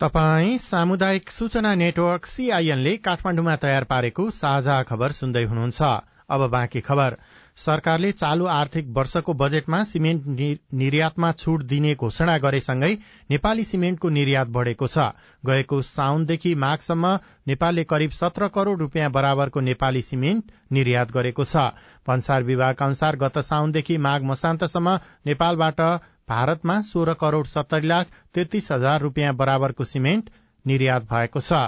तपाई 0.00 0.56
सामुदायिक 0.58 1.30
सूचना 1.30 1.74
नेटवर्क 1.74 2.26
सीआईएनले 2.26 2.96
काठमाडौँमा 2.98 3.54
तयार 3.56 3.84
पारेको 3.84 4.24
साझा 4.30 4.82
खबर 4.82 5.12
सुन्दै 5.12 5.42
हुनुहुन्छ। 5.44 5.82
अब 6.28 6.46
बाँकी 6.50 6.80
खबर। 6.80 7.16
सरकारले 7.56 8.10
चालू 8.12 8.46
आर्थिक 8.50 8.88
वर्षको 8.90 9.34
बजेटमा 9.34 9.82
सिमेन्ट 9.84 10.26
निर्यातमा 10.74 11.30
छूट 11.32 11.62
दिने 11.62 11.94
घोषणा 11.94 12.36
गरेसँगै 12.38 12.92
नेपाली 13.30 13.64
सिमेन्टको 13.64 14.08
निर्यात 14.08 14.48
बढ़ेको 14.48 14.86
छ। 14.86 14.98
गएको 15.46 15.80
साउनदेखि 15.82 16.54
माघसम्म 16.56 17.18
नेपालले 17.46 17.84
करिब 17.84 18.10
सत्र 18.10 18.48
करोड़ 18.50 18.78
रूपियाँ 18.78 19.10
बराबरको 19.10 19.60
नेपाली 19.60 20.02
सिमेन्ट 20.02 20.50
निर्यात 20.72 21.12
गरेको 21.12 21.44
छ। 21.44 21.70
भन्सार 22.06 22.42
विभागका 22.42 22.84
अनुसार 22.84 23.16
गत 23.16 23.38
साउनदेखि 23.44 23.98
माघ 23.98 24.20
मसान्तसम्म 24.24 24.98
नेपालबाट 25.26 25.80
भारतमा 26.28 26.80
सोह्र 26.82 27.14
करोड़ 27.20 27.46
सत्तरी 27.46 27.86
लाख 27.86 28.06
तेत्तीस 28.34 28.70
हजार 28.72 29.00
रूपियाँ 29.00 29.34
बराबरको 29.36 29.84
सिमेन्ट 29.86 30.30
निर्यात 30.64 31.02
भएको 31.10 31.40
छ। 31.40 31.64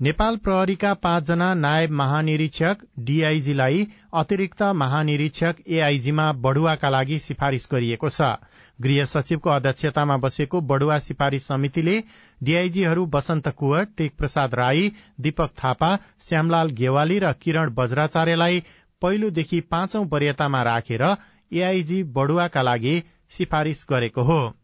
नेपाल 0.00 0.36
प्रहरीका 0.36 0.92
पाँचजना 1.02 1.52
नायब 1.54 1.90
महानिरीक्षक 1.98 2.78
डीआईजीलाई 3.00 3.86
अतिरिक्त 4.14 4.62
महानिरीक्षक 4.76 5.62
एआईजीमा 5.68 6.32
बढ़ुवाका 6.46 6.88
लागि 6.90 7.18
सिफारिश 7.20 7.68
गरिएको 7.72 8.10
छ। 8.10 8.34
गृह 8.78 9.04
सचिवको 9.04 9.50
अध्यक्षतामा 9.50 10.16
बसेको 10.16 10.60
बढ़ुवा 10.72 10.98
सिफारिश 10.98 11.42
समितिले 11.44 11.96
डीआईजीहरू 12.40 13.06
वसन्त 13.14 13.48
कुवर 13.58 13.84
टेक 13.96 14.16
प्रसाद 14.18 14.54
राई 14.54 14.90
दीपक 15.20 15.50
थापा 15.62 15.94
श्यामलाल 16.28 16.70
गेवाली 16.80 17.18
र 17.18 17.32
किरण 17.42 17.74
बज्राचार्यलाई 17.74 18.62
पहिलोदेखि 19.02 19.60
पाँचौं 19.70 20.06
वरियतामा 20.12 20.62
राखेर 20.64 21.04
एआईजी 21.52 22.02
बढ़ुवाका 22.12 22.62
लागि 22.62 23.00
सिफारिश 23.30 23.86
गरेको 23.90 24.22
हो। 24.22 24.54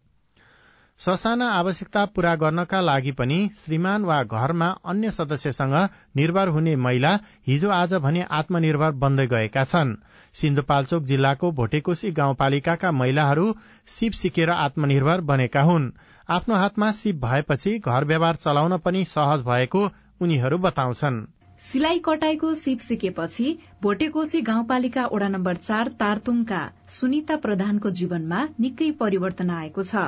ससाना 1.01 1.49
आवश्यकता 1.51 2.05
पूरा 2.07 2.35
गर्नका 2.37 2.81
लागि 2.81 3.13
पनि 3.13 3.39
श्रीमान 3.57 4.05
वा 4.05 4.23
घरमा 4.23 4.67
अन्य 4.85 5.11
सदस्यसँग 5.11 5.75
निर्भर 6.17 6.49
हुने 6.49 6.77
महिला 6.77 7.19
हिजो 7.47 7.71
आज 7.71 7.95
भने 7.95 8.23
आत्मनिर्भर 8.31 8.91
बन्दै 8.91 9.27
गएका 9.27 9.65
छन्। 9.65 9.97
सिन्धुपाल्चोक 10.35 11.05
जिल्लाको 11.05 11.51
भोटेकोशी 11.53 12.11
गाउँपालिकाका 12.11 12.93
महिलाहरू 12.93 13.55
सिप 13.87 14.13
सिकेर 14.13 14.51
आत्मनिर्भर 14.51 15.21
बनेका 15.21 15.63
हुन्। 15.63 15.91
आफ्नो 16.29 16.55
हातमा 16.55 16.91
सिप 16.93 17.17
भएपछि 17.17 17.79
घर 17.79 18.05
व्यवहार 18.05 18.37
चलाउन 18.37 18.79
पनि 18.79 19.05
सहज 19.05 19.43
भएको 19.43 19.91
उनीहरू 20.21 20.59
बताउँछन्। 20.59 21.27
सिलाई 21.61 21.99
कटाईको 22.05 22.53
सिप 22.55 22.79
सिकेपछि 22.81 23.47
भोटेकोशी 23.83 24.41
गाउँपालिका 24.43 25.03
वडा 25.13 25.27
नम्बर 25.29 25.57
चार 25.57 25.89
तारतुङका 26.01 26.61
सुनिता 26.91 27.37
प्रधानको 27.43 27.91
जीवनमा 27.99 28.39
निकै 28.61 28.89
परिवर्तन 29.03 29.51
आएको 29.57 29.83
छ। 29.83 30.05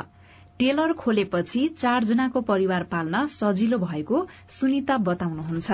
टेलर 0.58 0.92
खोलेपछि 1.02 1.66
चारजनाको 1.82 2.40
परिवार 2.48 2.82
पाल्न 2.94 3.20
सजिलो 3.34 3.78
भएको 3.84 4.22
सुनिता 4.56 4.96
बताउनुहुन्छ। 5.08 5.70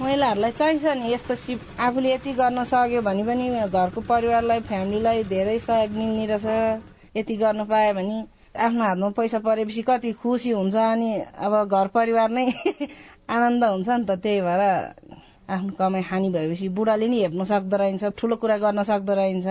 महिलाहरूलाई 0.00 0.52
चाहिन्छ 0.52 0.96
नि 1.02 1.12
यस्तो 1.12 1.34
सिप। 1.44 1.60
आफूले 1.80 2.14
यति 2.14 2.32
गर्न 2.40 2.64
सक्यो 2.72 3.02
भने 3.02 3.24
पनि 3.24 3.50
घरको 3.68 4.00
परिवारलाई 4.08 4.60
फ्यामिलीलाई 4.72 5.24
धेरै 5.34 5.58
सहयोग 5.68 6.00
मिल्ने 6.00 6.26
रहेछ। 6.32 7.16
यति 7.16 7.36
गर्न 7.36 7.64
पायो 7.66 7.92
भने 7.94 8.16
आफ्नो 8.54 8.84
हातमा 8.84 9.08
पैसा 9.10 9.38
परेपछि 9.38 9.82
कति 9.82 10.12
खुसी 10.22 10.50
हुन्छ 10.50 10.74
अनि 10.76 11.10
अब 11.38 11.54
घर 11.66 11.86
परिवार 11.90 12.30
नै 12.30 12.44
आनन्द 13.34 13.64
हुन्छ 13.64 13.88
नि 13.90 14.04
त 14.06 14.10
त्यही 14.22 14.40
भएर 14.40 14.62
आफ्नो 15.50 15.72
कमाइ 15.78 16.02
हानि 16.02 16.28
भएपछि 16.30 16.68
बुढाले 16.70 17.08
नि 17.08 17.20
हेप्नु 17.22 17.44
सक्दो 17.44 17.76
रहेछ 17.76 18.04
ठुलो 18.18 18.36
कुरा 18.36 18.56
गर्न 18.58 18.82
सक्दो 18.82 19.14
रहेछ। 19.14 19.46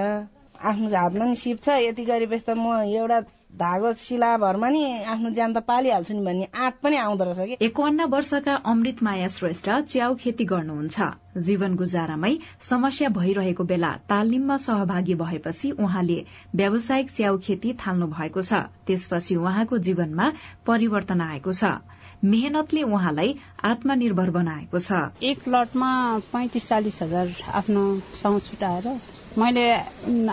आफ्नो 0.63 0.87
हातमा 0.95 1.25
नि 1.25 1.35
सिप 1.35 1.59
छ 1.61 1.75
यति 1.83 2.03
गरेपछि 2.05 2.43
त 2.47 2.55
म 2.55 2.79
एउटा 2.87 3.19
धागो 3.53 3.91
शिलाभरमा 3.93 4.69
नि 4.69 4.81
आफ्नो 5.13 5.29
ज्यान 5.29 5.53
त 5.53 5.61
पालिहाल्छु 5.65 6.13
नि 6.13 6.21
भन्ने 6.25 6.47
आँट 6.57 6.79
पनि 6.83 6.97
आउँदो 6.97 7.23
रहेछ 7.23 7.49
कि? 7.49 7.65
एकाउन्न 7.65 8.03
वर्षका 8.09 8.53
अमृत 8.65 9.03
माया 9.03 9.27
श्रेष्ठ 9.29 9.69
च्याउ 9.93 10.15
खेती 10.21 10.45
गर्नुहुन्छ। 10.51 11.09
जीवन 11.47 11.75
गुजारामै 11.75 12.33
समस्या 12.69 13.09
भइरहेको 13.13 13.63
बेला 13.63 13.91
तालिममा 14.09 14.57
सहभागी 14.65 15.15
भएपछि 15.21 15.71
उहाँले 15.71 16.17
व्यावसायिक 16.55 17.11
च्याउ 17.11 17.37
खेती 17.45 17.73
थाल्नु 17.85 18.07
भएको 18.17 18.41
छ। 18.41 18.65
त्यसपछि 18.89 19.35
उहाँको 19.35 19.77
जीवनमा 19.77 20.31
परिवर्तन 20.65 21.21
आएको 21.21 21.53
छ। 21.53 21.77
मेहनतले 22.25 22.81
उहाँलाई 22.89 23.35
आत्मनिर्भर 23.69 24.29
बनाएको 24.31 24.79
छ। 24.79 25.13
एक 25.21 25.47
लटमा 25.47 25.91
पैंतिस 26.33 26.67
चालिस 26.67 27.01
हजार 27.01 27.27
आफ्नो 27.53 27.83
साउँ 28.21 28.39
छुटाएर 28.49 28.87
मैले 29.35 29.61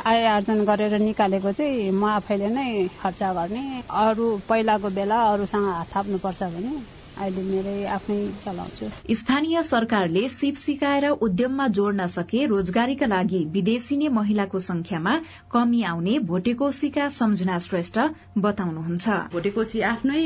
आय 0.03 0.25
आर्जन 0.29 0.59
गरेर 0.65 0.95
निकालेको 1.01 1.53
चाहिँ 1.53 1.91
म 1.93 2.05
आफैले 2.11 2.49
नै 2.51 2.65
खर्च 2.97 3.23
गर्ने। 3.35 3.63
अरू 4.01 4.27
पहिलाको 4.49 4.91
बेला 4.93 5.21
अरूसँग 5.31 5.69
हात 5.69 5.89
थाप्नुपर्छ 5.93 6.43
भने 6.51 6.75
अहिले 7.21 7.43
मेरै 7.45 7.77
आफै 7.95 8.19
चलाउँछु। 8.45 8.87
स्थानीय 9.15 9.63
सरकारले 9.63 10.23
सिप 10.31 10.57
सिकाएर 10.57 11.07
उद्यममा 11.21 11.67
जोड्न 11.79 12.07
सके 12.17 12.45
रोजगारीका 12.47 13.07
लागि 13.07 13.41
विदेशी 13.53 13.97
नै 13.97 14.09
महिलाको 14.19 14.59
संख्यामा 14.69 15.15
कमी 15.53 15.83
आउने 15.91 16.19
भोटेकोसीका 16.31 17.09
सम्झना 17.19 17.59
श्रेष्ठ 17.61 17.99
बताउनुहुन्छ। 18.39 19.07
भोटेकोसी 19.33 19.81
आफ्नै 19.91 20.23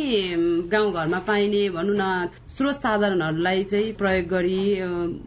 गाउँघरमा 0.71 1.19
पाइने 1.27 1.63
भनौँ 1.77 1.97
न 1.99 2.05
स्रोत 2.55 2.77
साधनहरूलाई 2.77 3.65
चाहिँ 3.65 3.93
प्रयोग 3.99 4.27
गरी 4.29 4.61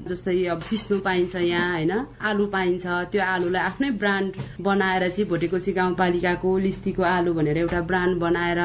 जस्तै 0.07 0.37
अब 0.55 0.61
सिस्नो 0.69 0.99
पाइन्छ 1.03 1.35
यहाँ 1.35 1.71
होइन? 1.73 1.91
आलु 2.21 2.45
पाइन्छ। 2.55 2.85
त्यो 3.11 3.21
आलुलाई 3.27 3.63
आफ्नै 3.63 3.89
ब्रान्ड 3.99 4.31
बनाएर 4.63 5.07
चाहिँ 5.09 5.27
भोटेकोसी 5.29 5.71
गाउँपालिकाको 5.73 6.57
लिस्तीको 6.67 7.03
आलु 7.03 7.33
भनेर 7.33 7.57
एउटा 7.57 7.81
ब्रान्ड 7.91 8.17
बनाएर 8.19 8.61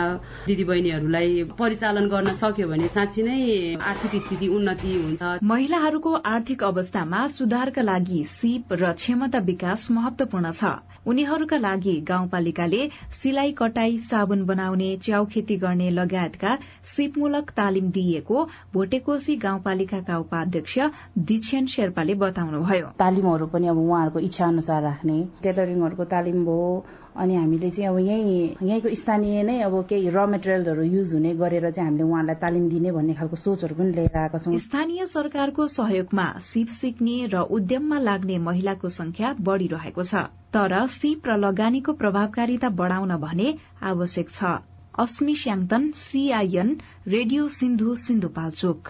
दिदीबहिनीहरूलाई 0.47 1.43
परिचालन 1.59 2.09
गर्न 2.09 2.39
सक्यो 2.39 2.69
भने 2.69 2.89
साँच्ची 2.93 3.23
नै 3.23 3.37
आर्थिक 3.83 4.15
स्थिति 4.21 4.49
उन्नति 4.49 4.95
हुन्छ। 4.95 5.39
महिलाहरूको 5.43 6.13
आर्थिक 6.29 6.63
अवस्थामा 6.65 7.27
सुधारका 7.29 7.83
लागि 7.83 8.23
सिप 8.29 8.73
र 8.73 8.93
क्षमता 8.95 9.39
विकास 9.43 9.91
महत्वपूर्ण 9.91 10.51
छ। 10.53 10.73
उनीहरूका 11.07 11.59
लागि 11.59 11.95
गाउँपालिकाले 12.09 12.83
सिलाई 13.13 13.53
कटाई 13.53 13.97
साबुन 13.99 14.45
बनाउने 14.47 14.91
च्याउ 15.03 15.25
खेती 15.27 15.57
गर्ने 15.57 15.89
लगायतका 15.91 16.59
सिपमूलक 16.87 17.51
तालिम 17.57 17.91
दिइएको 17.91 18.45
भोटेकोशी 18.75 19.37
गाउँपालिकाका 19.37 20.19
उपाध्यक्ष 20.19 20.79
दिछेन 21.19 21.67
शेर्पाले 21.67 22.15
बताउनुभयो। 22.23 22.93
तालिमहरू 22.99 23.47
पनि 23.47 23.69
अब 23.69 23.79
उहाँहरूको 23.79 24.19
इच्छा 24.21 24.47
अनुसार 24.47 24.83
राख्ने। 24.83 25.19
टेलरिङहरूको 25.43 26.05
तालिम 26.13 26.45
भयो 26.45 26.69
अनि 27.13 27.35
हामीले 27.37 27.71
चाहिँ 27.71 27.89
अब 27.89 27.99
यहीँ 27.99 28.57
यहीँको 28.63 28.95
स्थानीय 28.95 29.43
नै 29.43 29.61
अब 29.63 29.75
केही 29.89 30.09
र 30.11 30.27
मेटेरियलहरू 30.27 30.83
युज 30.83 31.13
हुने 31.15 31.35
गरेर 31.37 31.71
चाहिँ 31.71 31.89
हामीले 31.89 32.05
उहाँलाई 32.05 32.37
तालिम 32.41 32.69
दिने 32.69 32.93
भन्ने 32.93 33.15
खालको 33.15 33.37
सोचहरू 33.37 33.75
पनि 33.75 33.93
लिएर 33.93 34.17
आएका 34.19 34.39
छौँ। 34.39 34.59
स्थानीय 34.59 35.07
सरकारको 35.07 35.67
सहयोगमा 35.69 36.27
सिप 36.43 36.69
सिक्ने 36.73 37.17
र 37.35 37.45
उद्यममा 37.53 37.99
लाग्ने 38.01 38.39
महिलाको 38.49 38.89
संख्या 38.91 39.33
बढ़िरहेको 39.41 40.03
छ 40.03 40.25
तर 40.57 40.73
सिप 40.89 41.29
र 41.29 41.37
लगानीको 41.39 41.93
प्रभावकारिता 42.01 42.69
बढ़ाउन 42.81 43.17
भने 43.21 43.55
आवश्यक 43.85 44.29
छ। 44.31 44.57
Asmi 44.99 45.35
Syangtan 45.37 45.91
CIN 45.97 46.77
radio 47.09 47.49
Sindhu 47.51 47.95
Sindhupalchok. 48.01 48.89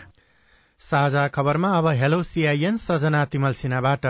साझा 0.80 1.26
खबरमा 1.28 1.68
अब 1.78 1.86
हेलो 1.98 2.22
सीआईएन 2.24 2.76
सजना 2.76 3.24
तिमल 3.26 3.52
सिन्हाबाट। 3.58 4.06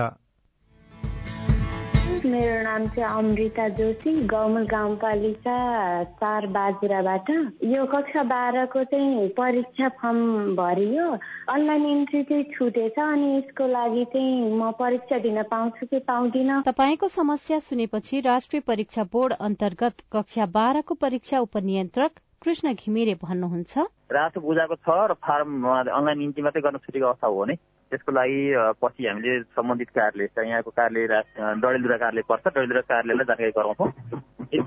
मेरो 2.25 2.63
नाम 2.63 2.87
चाहिँ 2.89 3.19
अमृता 3.19 3.69
जोशी 3.79 4.13
गौमल 4.27 4.65
गाउँपालिका 4.67 5.57
चार 6.21 6.47
बाजुराबाट। 6.55 7.31
यो 7.65 7.85
कक्षा 7.87 8.23
बाह्रको 8.23 8.85
चाहिँ 8.85 9.29
परीक्षा 9.37 9.89
फर्म 10.01 10.55
भरियो। 10.57 11.07
अनलाइन 11.49 11.87
इन्ट्री 11.87 12.23
चाहिँ 12.23 12.45
छुटेछ 12.55 12.99
अनि 12.99 13.37
यसको 13.37 13.67
लागि 13.67 14.05
चाहिँ 14.13 14.51
म 14.59 14.71
परीक्षा 14.79 15.19
दिन 15.19 15.43
पाउँछु 15.51 15.87
कि 15.87 15.99
पाउँदिन? 16.07 16.61
तपाईँको 16.63 17.09
समस्या 17.09 17.59
सुनेपछि 17.59 18.21
राष्ट्रिय 18.21 18.61
परीक्षा 18.67 19.05
बोर्ड 19.13 19.33
अन्तर्गत 19.41 20.07
कक्षा 20.13 20.47
बाह्रको 20.47 20.95
परीक्षा 20.95 21.39
उपनियन्त्रक 21.41 22.13
कृष्ण 22.43 22.73
घिमिरे 22.75 23.15
भन्नुहुन्छ। 23.23 23.79
रातो 24.13 24.41
बुझाएको 24.41 24.75
छ 24.77 24.89
र 25.11 25.15
फार्म 25.19 25.51
अनलाइन 25.67 26.23
इन्ट्री 26.23 26.43
मात्रै 26.43 26.63
गर्न 26.63 26.79
छुटेको 26.79 27.07
अवस्था 27.07 27.27
हो 27.27 27.45
भने 27.45 27.55
त्यसको 27.93 28.13
लागि 28.13 28.41
पछि 28.83 29.07
हामीले 29.07 29.33
सम्बन्धित 29.53 29.91
कार्यालय 29.93 30.49
यहाँको 30.49 30.71
कार्यालय 30.73 31.07
डडेलधुरा 31.61 31.97
कार्यालय 32.03 32.25
पर्छ 32.29 32.45
डडेलधुरा 32.49 32.81
कार्यालयलाई 32.91 33.27
जानकारी 33.29 33.53
गराउँछौँ। 33.53 33.91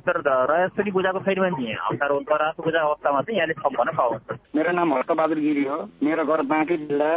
तर 0.05 0.17
रयस 0.49 0.71
पनि 0.77 0.91
बुझाएको 0.91 1.19
छैन 1.25 1.39
भने 1.41 1.73
अप्ठ्यारो 1.73 2.15
हुन्छ 2.15 2.31
रातो 2.41 2.63
बुझाएको 2.63 2.87
अवस्थामा 2.89 3.21
चाहिँ 3.21 3.37
यहाँले 3.37 3.53
थप 3.53 3.73
भन्न 3.77 3.91
पाउँछ 3.97 4.21
मेरो 4.55 4.71
नाम 4.71 4.93
हर्कबहादुर 4.93 5.39
गिरी 5.39 5.63
हो। 5.65 5.77
मेरो 6.05 6.23
घर 6.25 6.41
बाँकी 6.53 6.77
जिल्ला 6.77 7.09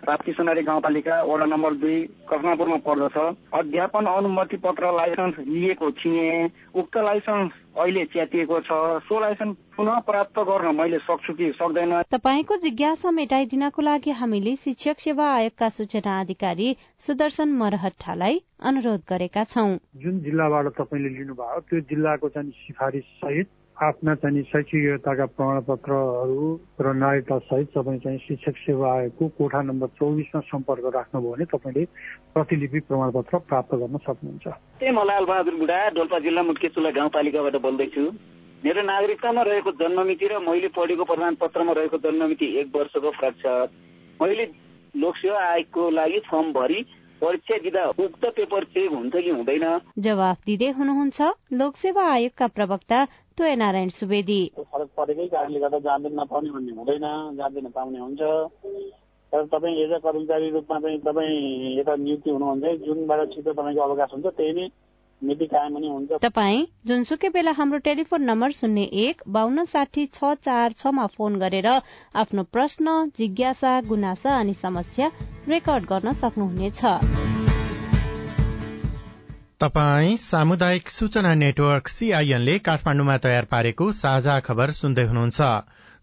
राप्ती 0.00 0.32
सोनारी 0.32 0.62
गाउँपालिका 0.62 1.22
वडा 1.22 1.44
नम्बर 1.44 1.74
दुई 1.76 1.96
कफनापुरमा 2.28 2.76
पर्दछ। 2.86 3.16
अध्यापन 3.52 4.06
अनुमति 4.06 4.56
पत्र 4.56 4.92
लाइसेन्स 4.96 5.38
लिएको 5.48 5.90
थिएँ। 5.90 6.48
उक्त 6.74 6.96
लाइसेन्स 6.96 7.52
अहिले 7.76 8.04
च्यातिएको 8.04 8.60
छ। 8.60 8.70
सो 9.04 9.20
लाइसेन्स 9.20 9.56
पुनः 9.76 9.98
प्राप्त 10.00 10.38
गर्न 10.40 10.74
मैले 10.74 10.98
सक्छु 10.98 11.32
कि 11.34 11.52
सक्दैन। 11.52 11.92
तपाईँको 12.10 12.56
जिज्ञासा 12.56 13.10
मेटाइदिनको 13.10 13.82
लागि 13.82 14.10
हामीले 14.10 14.56
शिक्षक 14.56 14.98
सेवा 15.00 15.26
आयोगका 15.34 15.68
सूचना 15.68 16.20
अधिकारी 16.20 16.76
सुदर्शन 16.98 17.48
मरहट्टालाई 17.52 18.40
अनुरोध 18.64 19.00
गरेका 19.08 19.44
छौं। 19.44 19.70
जुन 19.96 20.20
जिल्लाबाट 20.20 20.66
तपाईँले 20.80 21.08
लिनुभयो 21.18 21.60
त्यो 21.60 21.80
जिल्लाको 21.90 22.28
चाहिँ 22.28 22.50
सिफारिस 22.50 23.04
सहित 23.20 23.48
आफ्ना 23.80 24.14
चाहिँ 24.14 24.42
शैक्षिक 24.44 24.84
योग्यताका 24.84 25.24
प्रमाणपत्रहरू 25.40 26.48
र 26.84 26.92
नागरिकता 27.00 27.38
सहित 27.48 27.68
तपाईँ 27.72 27.98
चाहिँ 28.04 28.18
शिक्षक 28.28 28.56
सेवा 28.60 28.92
आयोगको 28.92 29.28
कोठा 29.40 29.60
नम्बर 29.62 29.88
चौबिसमा 29.96 30.40
सम्पर्क 30.52 30.84
राख्नुभयो 30.96 31.32
भने 31.32 31.44
तपाईँले 31.48 31.84
प्रतिलिपि 32.36 32.80
प्रमाणपत्र 32.84 33.38
प्राप्त 33.48 33.72
गर्न 33.80 33.96
सक्नुहुन्छ। 34.04 34.46
म 34.84 35.00
लालबहादुर 35.00 35.56
बुढा 35.64 35.78
डोल्पा 35.96 36.18
जिल्ला 36.20 36.42
मुटकेचुला 36.44 36.90
गाउँपालिकाबाट 36.92 37.56
बोल्दैछु। 37.56 38.04
मेरो 38.60 38.82
नागरिकतामा 38.84 39.42
रहेको 39.48 39.70
जन्ममिति 39.80 40.26
र 40.28 40.38
मैले 40.44 40.68
पढेको 40.76 41.04
प्रमाणपत्रमा 41.08 41.72
रहेको 41.72 41.96
जन्ममिति 42.04 42.46
एक 42.60 42.68
वर्षको 42.76 43.10
फरक 43.16 43.34
छ। 43.40 43.44
मैले 44.20 44.44
लोकसेवा 44.92 45.40
आयोगको 45.40 45.82
लागि 45.90 46.18
फर्म 46.28 46.52
भरि 46.52 46.80
परीक्षा 47.20 47.56
दिँदा 47.64 47.84
उक्त 48.00 48.24
पेपर 48.36 48.64
चेक 48.72 48.92
हुन्छ 48.92 49.12
कि 49.12 49.30
हुँदैन? 49.30 49.64
जवाफ 50.04 50.38
दिँदै 50.46 50.70
हुनुहुन्छ। 50.76 51.20
लोकसेवा 51.52 52.04
आयोगका 52.12 52.46
प्रवक्ता 52.48 52.98
तोय 53.40 53.54
नारायण 53.56 53.88
सुवेदी। 53.88 54.40
फरक 54.60 54.88
परेकै 54.96 55.26
कारणले 55.32 55.58
गर्दा 55.60 55.78
जाँदैन 55.80 56.12
नपाउने 56.20 56.50
भन्ने 56.52 56.72
हुँदैन 56.76 57.06
जाँदैन 57.40 57.66
पाउने 57.72 57.98
हुन्छ। 57.98 58.20
तर 59.32 59.44
तपाईँ 59.48 59.76
एज 59.80 59.92
अ 59.92 59.98
कर्मचारी 60.04 60.50
रूपमा 60.50 60.78
चाहिँ 60.80 60.98
तपाईँ 61.00 61.78
यता 61.78 61.94
नियुक्ति 61.96 62.30
हुनुहुन्छ 62.30 62.84
जुनबाट 62.84 63.20
छिटो 63.32 63.52
तपाईँको 63.52 63.80
अवकाश 63.80 64.10
हुन्छ 64.12 64.26
त्यही 64.36 64.52
नै 65.22 65.34
कायम 65.46 65.74
पनि 65.74 65.88
हुन्छ। 65.88 66.20
तपाईँ 66.20 66.66
जुनसुकै 66.86 67.28
बेला 67.32 67.52
हाम्रो 67.56 67.78
टेलिफोन 67.88 68.22
नम्बर 68.24 68.50
शून्य 68.60 68.84
एक 69.06 69.22
बान्न 69.28 69.64
साठी 69.72 70.06
छ 70.12 70.34
चार 70.44 70.72
छमा 70.76 71.06
फोन 71.16 71.38
गरेर 71.40 71.68
आफ्नो 72.20 72.42
प्रश्न 72.52 72.86
जिज्ञासा 73.16 73.80
गुनासा 73.88 74.38
अनि 74.38 74.54
समस्या 74.60 75.10
रेकर्ड 75.48 75.84
गर्न 75.92 76.12
सक्नुहुनेछ। 76.20 77.29
तपाई 79.60 80.16
सामुदायिक 80.16 80.90
सूचना 80.90 81.32
नेटवर्क 81.34 81.88
सीआईएनले 81.88 82.52
काठमाण्डुमा 82.58 83.16
तयार 83.24 83.44
पारेको 83.44 83.88
साझा 83.92 84.38
खबर 84.40 84.70
सुन्दै 84.70 85.02
हुनुहुन्छ। 85.04 85.48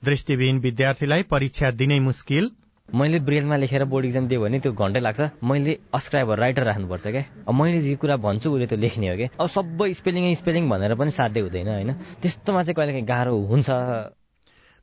दृष्टिविहीन 0.03 0.59
विद्यार्थीलाई 0.59 1.23
परीक्षा 1.31 1.71
दिनै 1.71 1.99
मुस्किल। 1.99 2.49
मैले 2.89 3.19
ब्रेलमा 3.19 3.55
लेखेर 3.55 3.85
बोर्ड 3.93 4.05
इक्जाम 4.05 4.27
दियो 4.27 4.41
भने 4.41 4.59
त्यो 4.59 4.73
घन्टै 4.73 5.01
लाग्छ। 5.01 5.29
मैले 5.43 5.77
अस्क्राइबर 5.89 6.39
राइटर 6.39 6.63
राख्नुपर्छ 6.63 7.07
क्या। 7.07 7.23
मैले 7.49 7.81
जे 7.81 7.95
कुरा 7.97 8.17
भन्छु 8.27 8.53
उसले 8.53 8.67
त्यो 8.67 8.77
लेख्ने 8.77 9.09
हो 9.09 9.17
क्या। 9.17 9.29
अब 9.41 9.47
सबै 9.49 9.93
स्पेलिङ 9.93 10.33
स्पेलिङ 10.35 10.69
भनेर 10.69 10.95
पनि 10.95 11.17
साध्य 11.17 11.41
हुँदैन 11.41 11.67
होइन? 11.67 11.91
त्यस्तोमा 12.21 12.61
चाहिँ 12.61 12.75
कहिलेकाहीँ 12.77 13.07
गाह्रो 13.09 13.35
हुन्छ। 13.41 13.69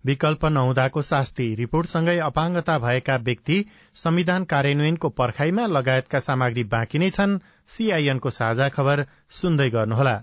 विकल्प 0.04 0.44
नहुँदाको 0.44 1.02
शास्ति। 1.02 1.54
रिपोर्टसँगै 1.54 2.18
अपाङ्गता 2.20 2.78
भएका 2.78 3.16
व्यक्ति 3.22 3.64
संविधान 3.96 4.44
कार्यान्वयनको 4.44 5.08
पर्खाइमा 5.08 5.66
लगायतका 5.66 6.18
सामग्री 6.18 6.64
बाँकी 6.74 6.98
नै 6.98 7.10
छन्। 7.10 7.38
सीआईएनको 7.68 8.31
साझा 8.31 8.68
खबर 8.68 9.07
सुन्दै 9.31 9.68
गर्नुहोला। 9.70 10.16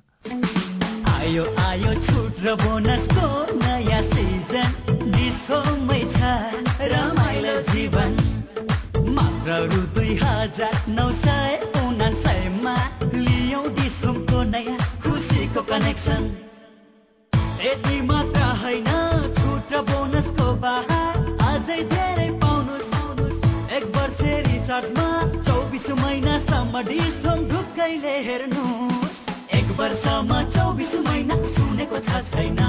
आयो 1.15 1.43
आयो 1.65 1.93
छुट 2.05 2.33
र 2.45 2.55
बोनसको 2.61 3.27
नयाँ 3.55 4.01
सिजन। 4.01 4.81
छ 6.11 6.29
रमाइलो 6.91 7.55
जीवन। 7.61 8.11
मात्र 9.15 9.57
र 9.71 9.79
दुई 9.95 10.13
हजार 10.21 10.75
नौ 10.89 11.05
सय 11.19 11.57
उनासयमा 11.81 12.75
लियौ 13.15 13.61
डिसोमको 13.79 14.43
नयाँ 14.43 14.77
खुसीको 15.03 15.61
कनेक्सन। 15.61 16.29
यति 17.63 18.01
मात्र 18.01 18.41
होइन 18.61 18.91
छुट 19.39 19.73
र 19.73 19.81
बोनसको 19.89 20.47
बाहर 20.63 21.13
अझै 21.49 21.81
डिसोम 26.71 27.39
ढुक्कैले 27.47 28.15
हेर्नुहोस् 28.25 29.19
एक 29.55 29.71
वर्षमा 29.79 30.41
चौबिस 30.55 30.93
महिना 31.07 31.35
सुनेको 31.51 31.99
छ 31.99 32.23
छैन। 32.31 32.61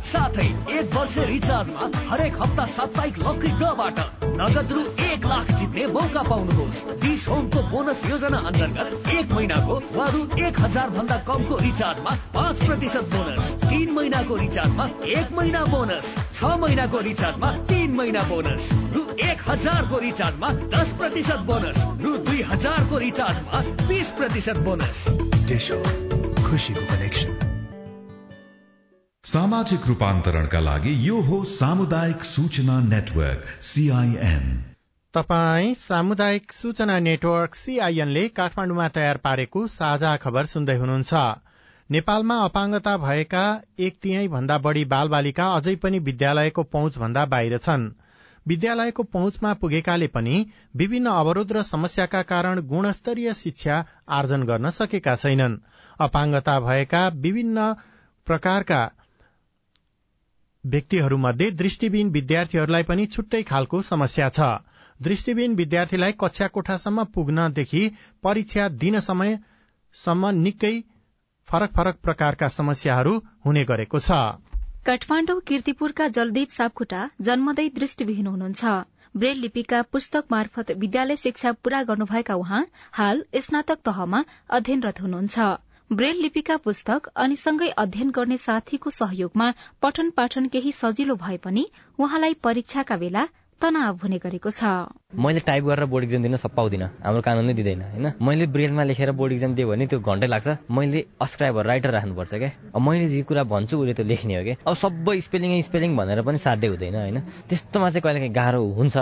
साथै 0.00 0.48
एक 0.78 0.94
वर्ष 0.96 1.18
रिचार्जमा 1.30 1.90
हरेक 2.10 2.42
हप्ता 2.42 2.66
साप्ताहिक 2.76 3.18
लकी 3.18 3.56
ड्रबाट 3.58 4.21
नगद 4.32 4.72
रु 4.72 4.82
एक 5.04 5.26
लाख 5.26 5.50
जित्ने 5.52 5.86
मौका 5.86 6.22
पाउनुहोस्। 6.22 6.84
डिस 7.02 7.26
होमको 7.28 7.60
बोनस 7.70 8.02
योजना 8.10 8.38
अन्तर्गत 8.48 9.08
एक 9.10 9.32
महिनाको 9.32 9.74
वा 9.96 10.06
रु 10.08 10.22
एक 10.46 10.60
हजार 10.60 10.90
भन्दा 10.90 11.16
कमको 11.28 11.56
रिचार्जमा 11.62 12.10
पाँच 12.34 12.64
प्रतिशत 12.64 13.04
बोनस। 13.14 13.50
तीन 13.64 13.90
महिनाको 13.94 14.36
रिचार्जमा 14.36 14.88
एक 15.16 15.32
महिना 15.36 15.64
बोनस। 15.64 16.14
छ 16.34 16.56
महिनाको 16.62 17.00
रिचार्जमा 17.08 17.52
तीन 17.70 17.94
महिना 17.96 18.22
बोनस। 18.30 18.68
रु 18.94 19.02
एक 19.28 19.48
हजारको 19.48 19.98
रिचार्जमा 19.98 20.48
दस 20.74 20.92
प्रतिशत 20.98 21.44
बोनस। 21.50 21.84
रु 22.02 22.16
दुई 22.26 22.42
हजारको 22.50 22.98
रिचार्जमा 22.98 23.60
बिस 23.88 24.10
प्रतिशत 24.18 24.56
बोनस। 24.68 25.04
खुसीको 26.42 26.80
कनेक्सन। 26.88 27.31
सामाजिक 29.24 29.86
रूपान्तरणका 29.86 30.60
लागि 30.60 30.92
यो 31.08 31.20
हो 31.22 31.36
सामुदायिक 31.48 32.24
सूचना 32.24 32.78
नेटवर्क 32.80 33.42
सीआईएन 33.62 34.46
तपाई 35.14 35.74
सामुदायिक 35.74 36.52
सूचना 36.52 36.98
नेटवर्क 36.98 37.54
सीआईएनले 37.54 38.26
काठमाडौँमा 38.28 38.88
तयार 38.88 39.16
पारेको 39.16 39.66
साझा 39.74 40.14
खबर 40.24 40.46
सुन्दै 40.52 40.74
हुनुहुन्छ। 40.76 41.12
नेपालमा 41.90 42.38
अपाङ्गता 42.44 42.96
भएका 42.96 43.44
एक 43.78 43.98
तिहाई 44.02 44.28
भन्दा 44.28 44.56
बढ़ी 44.58 44.84
बाल 44.94 45.08
बालिका 45.08 45.46
अझै 45.54 45.74
पनि 45.84 45.98
विद्यालयको 46.08 46.62
पहुँच 46.72 46.98
भन्दा 46.98 47.24
बाहिर 47.34 47.58
छन्। 47.58 47.84
विद्यालयको 48.46 49.02
पहुँचमा 49.02 49.52
पुगेकाले 49.62 50.08
पनि 50.16 50.40
विभिन्न 50.74 51.12
अवरोध 51.20 51.52
र 51.52 51.62
समस्याका 51.70 52.22
कारण 52.32 52.60
गुणस्तरीय 52.74 53.34
शिक्षा 53.42 53.78
आर्जन 54.18 54.42
गर्न 54.50 54.74
सकेका 54.80 55.14
छैनन्। 55.16 55.56
अपाङ्गता 56.00 56.58
भएका 56.66 57.06
विभिन्न 57.28 57.68
प्रकारका 58.26 58.80
व्यक्तिहरूमध्ये 60.64 61.50
दृष्टिविहीन 61.52 62.10
विद्यार्थीहरूलाई 62.10 62.82
पनि 62.82 63.06
छुट्टै 63.06 63.42
खालको 63.42 63.80
समस्या 63.82 64.28
छ। 64.28 64.50
दृष्टिविहीन 65.00 65.54
विद्यार्थीलाई 65.54 66.12
कक्षा 66.20 66.46
कोठासम्म 66.48 67.04
पुग्नदेखि 67.14 67.82
परीक्षा 68.22 68.68
दिन 68.76 68.98
समयसम्म 69.00 70.30
निकै 70.38 70.74
फरक 71.48 71.72
फरक 71.76 71.98
प्रकारका 72.02 72.48
समस्याहरू 72.50 73.14
हुने 73.46 73.64
गरेको 73.64 73.98
छ। 73.98 74.20
काठमाडौँ 74.86 75.40
किर्तिपुरका 75.40 76.08
जलदीप 76.08 76.50
सापकोटा 76.50 77.02
जन्मदै 77.20 77.68
दृष्टिविहीन 77.74 78.26
हुनुहुन्छ। 78.26 78.64
ब्रेल 79.14 79.38
लिपिका 79.38 79.82
पुस्तक 79.92 80.24
मार्फत 80.30 80.70
विद्यालय 80.76 81.16
शिक्षा 81.16 81.52
पूरा 81.58 81.82
गर्नुभएका 81.82 82.34
उहाँ 82.34 82.62
हाल 82.92 83.24
स्नातक 83.40 83.84
तहमा 83.84 84.24
अध्ययनरत 84.50 85.00
हुनुहुन्छ। 85.00 85.38
ब्रेल 85.92 86.20
लिपिका 86.22 86.54
पुस्तक 86.56 87.06
अनि 87.16 87.34
सँगै 87.36 87.66
अध्ययन 87.78 88.10
गर्ने 88.10 88.36
साथीको 88.36 88.90
सहयोगमा 88.90 89.48
पठन 89.82 90.10
पाठन 90.10 90.46
केही 90.48 90.72
सजिलो 90.72 91.16
भए 91.16 91.36
पनि 91.38 91.64
उहाँलाई 91.98 92.34
परीक्षाका 92.42 92.96
बेला 92.96 93.24
तनाव 93.62 93.98
हुने 94.02 94.18
गरेको 94.18 94.50
छ। 94.50 94.90
मैले 95.14 95.40
टाइप 95.46 95.64
गरेर 95.64 95.86
बोर्ड 95.86 96.04
इक्जाम 96.04 96.22
दिन 96.22 96.36
पाउँदिनँ 96.36 96.88
हाम्रो 97.04 97.22
कानुनले 97.22 97.54
दिँदैन 97.54 97.82
होइन? 97.82 98.06
मैले 98.18 98.46
ब्रेलमा 98.50 98.82
लेखेर 98.90 99.12
बोर्ड 99.14 99.32
इक्जाम 99.32 99.54
दियो 99.54 99.68
भने 99.68 99.86
त्यो 99.86 100.00
घन्टै 100.00 100.26
लाग्छ। 100.26 100.48
मैले 100.66 101.04
अस्क्राइबर 101.22 101.66
राइटर 101.66 101.90
राख्नुपर्छ 101.90 102.34
क्या? 102.34 102.50
अब 102.74 102.80
मैले 102.82 103.06
जे 103.08 103.22
कुरा 103.22 103.42
भन्छु 103.46 103.78
उसले 103.78 103.94
त्यो 103.94 104.06
लेख्ने 104.06 104.34
हो 104.34 104.42
क्या? 104.42 104.54
अब 104.66 104.74
सबै 104.74 105.20
स्पेलिङ 105.20 105.60
स्पेलिङ 105.62 105.96
भनेर 105.96 106.22
पनि 106.26 106.38
साध्य 106.38 106.66
हुँदैन 106.66 106.94
होइन? 106.96 107.18
त्यस्तोमा 107.48 107.90
चाहिँ 107.90 108.02
कहिलेकाहीँ 108.02 108.34
गाह्रो 108.34 108.62
हुन्छ 108.74 108.96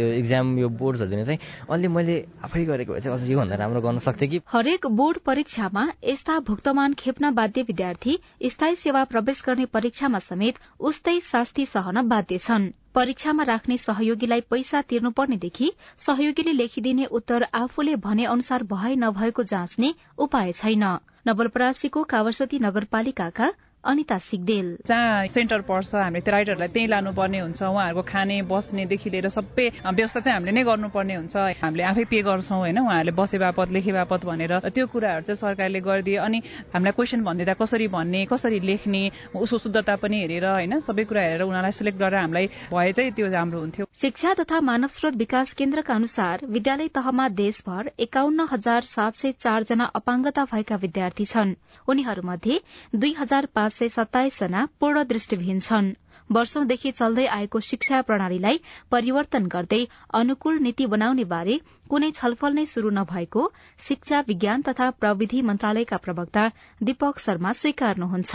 यो 0.00 0.06
इक्जाम 0.22 0.58
यो 0.58 0.68
बोर्ड्सहरू 0.70 1.10
दिन 1.10 1.24
चाहिँ। 1.24 1.38
अलि 1.68 1.88
मैले 1.88 2.16
आफै 2.44 2.64
गरेको 2.64 2.92
भए 2.94 3.00
चाहिँ 3.00 3.18
अझ 3.18 3.30
योभन्दा 3.30 3.56
राम्रो 3.56 3.80
गर्न 3.80 3.98
सक्थेँ 4.00 4.28
कि? 4.28 4.40
हरेक 4.48 4.86
बोर्ड 4.86 5.18
परीक्षामा 5.26 5.84
यस्ता 6.04 6.38
भुक्तमान 6.48 6.94
खेप्न 6.94 7.34
बाध्य 7.34 7.62
विद्यार्थी 7.68 8.18
स्थायी 8.48 8.74
सेवा 8.76 9.04
प्रवेश 9.04 9.42
गर्ने 9.46 9.66
परीक्षामा 9.66 10.18
समेत 10.20 10.54
उस्तै 10.80 11.18
शास्ति 11.20 11.66
सहन 11.66 12.08
बाध्य 12.08 12.38
छन्। 12.38 12.70
परीक्षामा 12.94 13.42
राख्ने 13.42 13.76
सहयोगीलाई 13.76 14.40
पैसा 14.50 14.80
तिर्नुपर्नेदेखि 14.82 15.70
सहयोगीले 15.98 16.52
लेखिदिने 16.52 17.04
उत्तर 17.12 17.46
आफूले 17.54 17.94
भने 17.98 18.24
अनुसार 18.26 18.62
भए 18.72 18.94
नभएको 18.96 19.42
जाँच्ने 19.44 19.94
उपाय 20.18 20.52
छैन। 20.52 20.84
नवलपरासीको 21.26 22.02
कावरसती 22.04 22.58
नगरपालिकाका 22.58 23.48
अनिता 23.84 24.18
सिगदेल। 24.18 24.66
जहाँ 24.86 25.26
सेन्टर 25.26 25.60
पर्छ 25.64 25.94
हामीले 25.94 26.20
त्यो 26.20 26.32
राइटरलाई 26.32 26.68
त्यहीँ 26.68 26.88
लानुपर्ने 26.88 27.38
हुन्छ। 27.40 27.62
उहाँहरूको 27.62 28.02
खाने 28.02 28.36
बस्नेदेखि 28.44 29.10
लिएर 29.10 29.28
सबै 29.32 29.66
व्यवस्था 29.88 30.20
चाहिँ 30.20 30.34
हामीले 30.36 30.52
नै 30.52 30.64
गर्नुपर्ने 30.68 31.14
हुन्छ। 31.16 31.36
हामीले 31.64 31.82
आफै 31.88 32.04
पे 32.04 32.20
गर्छौँ 32.20 32.58
होइन? 32.60 32.78
उहाँहरूले 32.78 33.12
बसे 33.16 33.38
बापत 33.40 33.68
लेखे 33.72 33.92
बापत 33.92 34.24
भनेर। 34.28 34.52
त्यो 34.68 34.86
कुराहरू 34.86 35.24
चाहिँ 35.24 35.40
सरकारले 35.40 35.80
गरिदिए। 35.80 36.16
अनि 36.20 36.38
हामीलाई 36.76 36.92
क्वेसन 36.92 37.24
भनिदिँदा 37.24 37.54
कसरी 37.56 37.88
भन्ने 37.88 38.20
कसरी 38.28 38.60
लेख्ने 38.60 39.02
उसको 39.32 39.58
शुद्धता 39.58 39.96
पनि 39.96 40.16
हेरेर 40.20 40.44
होइन? 40.44 40.80
सबै 40.84 41.04
कुरा 41.08 41.22
हेरेर 41.24 41.42
उनीहरूलाई 41.48 41.72
सिलेक्ट 41.72 41.98
गरेर 41.98 42.20
हामीलाई 42.20 42.46
भए 42.68 42.92
चाहिँ 42.92 43.12
त्यो 43.16 43.26
राम्रो 43.32 43.60
हुन्थ्यो। 43.60 43.84
शिक्षा 43.96 44.34
तथा 44.34 44.60
मानव 44.60 44.92
स्रोत 44.92 45.14
विकास 45.16 45.54
केन्द्रका 45.56 45.94
अनुसार 45.94 46.44
विद्यालय 46.46 46.88
तहमा 46.92 47.28
देशभर 47.40 47.90
एकाउन्न 47.98 48.46
हजार 48.52 48.82
सात 48.84 49.16
सय 49.16 49.32
चारजना 49.40 49.84
अपाङ्गता 49.96 50.44
भएका 50.52 50.76
विद्यार्थी 50.76 51.24
छन्। 51.24 51.54
उनीहरूमध्ये 51.88 52.60
दुई 52.94 53.12
हजार 53.18 53.46
पाँच 53.54 53.69
सय 53.70 53.88
सत्ताइस 53.88 54.38
जना 54.40 54.68
पूर्ण 54.80 55.04
दृष्टिविहीन 55.04 55.60
छन्। 55.60 55.92
वर्षौंदेखि 56.30 56.90
चल्दै 56.92 57.26
आएको 57.36 57.60
शिक्षा 57.68 58.00
प्रणालीलाई 58.02 58.60
परिवर्तन 58.90 59.46
गर्दै 59.46 59.82
अनुकूल 60.14 60.58
नीति 60.58 60.86
बनाउने 60.86 61.24
बारे 61.32 61.60
कुनै 61.90 62.10
छलफल 62.14 62.52
नै 62.54 62.64
शुरू 62.72 62.90
नभएको 62.96 63.42
शिक्षा 63.86 64.18
विज्ञान 64.28 64.62
तथा 64.62 64.90
प्रविधि 65.00 65.42
मन्त्रालयका 65.42 65.96
प्रवक्ता 66.04 66.44
दीपक 66.80 67.18
शर्मा 67.18 67.52
स्वीकार्नुहुन्छ। 67.60 68.32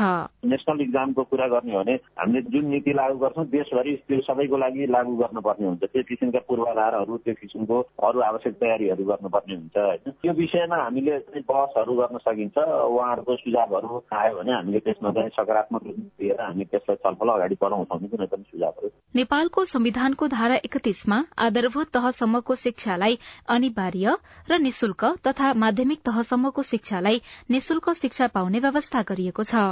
नेसनल 0.51 0.81
इक्जामको 0.81 1.23
कुरा 1.23 1.47
गर्ने 1.47 1.73
हो 1.73 1.79
भने 1.79 1.93
हामीले 2.19 2.41
जुन 2.51 2.65
नीति 2.69 2.93
लागू 2.93 3.17
गर्छौँ 3.17 3.45
देशभरि 3.47 3.95
त्यो 4.07 4.19
सबैको 4.27 4.57
लागि 4.57 4.85
लागू 4.91 5.15
गर्नुपर्ने 5.15 5.67
हुन्छ। 5.67 5.83
त्यो 5.85 6.03
किसिमका 6.09 6.39
पूर्वाधारहरू 6.49 7.17
त्यो 7.25 7.33
किसिमको 7.41 7.79
अरू 8.03 8.19
आवश्यक 8.29 8.53
तयारीहरू 8.59 9.03
गर्नुपर्ने 9.05 9.55
हुन्छ 9.55 9.77
होइन? 9.77 10.11
त्यो 10.21 10.33
विषयमा 10.41 10.77
हामीले 10.83 11.17
बहसहरू 11.47 11.93
गर्न 11.95 12.17
सकिन्छ। 12.27 12.57
उहाँहरूको 12.57 13.35
सुझावहरू 13.35 14.03
आयो 14.19 14.35
भने 14.37 14.51
हामीले 14.51 14.79
त्यसमा 14.85 15.11
चाहिँ 15.15 15.29
सकारात्मक 15.39 15.83
रूप 15.85 15.97
दिएर 16.19 16.41
हामी 16.41 16.63
त्यसलाई 16.71 16.97
छलफल 17.03 17.29
अगाडि 17.35 17.55
बढाउँछौँ 17.61 17.99
कुनै 18.11 18.27
पनि 18.33 18.43
सुझावहरू। 18.51 18.89
नेपालको 19.15 19.63
संविधानको 19.65 20.27
धारा 20.27 20.55
एकतीसमा 20.67 21.17
आधारभूत 21.45 21.87
तहसम्मको 21.95 22.55
शिक्षालाई 22.65 23.17
अनिवार्य 23.47 24.15
र 24.49 24.57
निशुल्क 24.59 25.05
तथा 25.27 25.53
माध्यमिक 25.63 26.01
तहसम्मको 26.05 26.63
शिक्षालाई 26.63 27.21
निशुल्क 27.51 27.89
शिक्षा 27.95 28.27
पाउने 28.35 28.59
व्यवस्था 28.59 29.01
गरिएको 29.09 29.43
छ। 29.43 29.63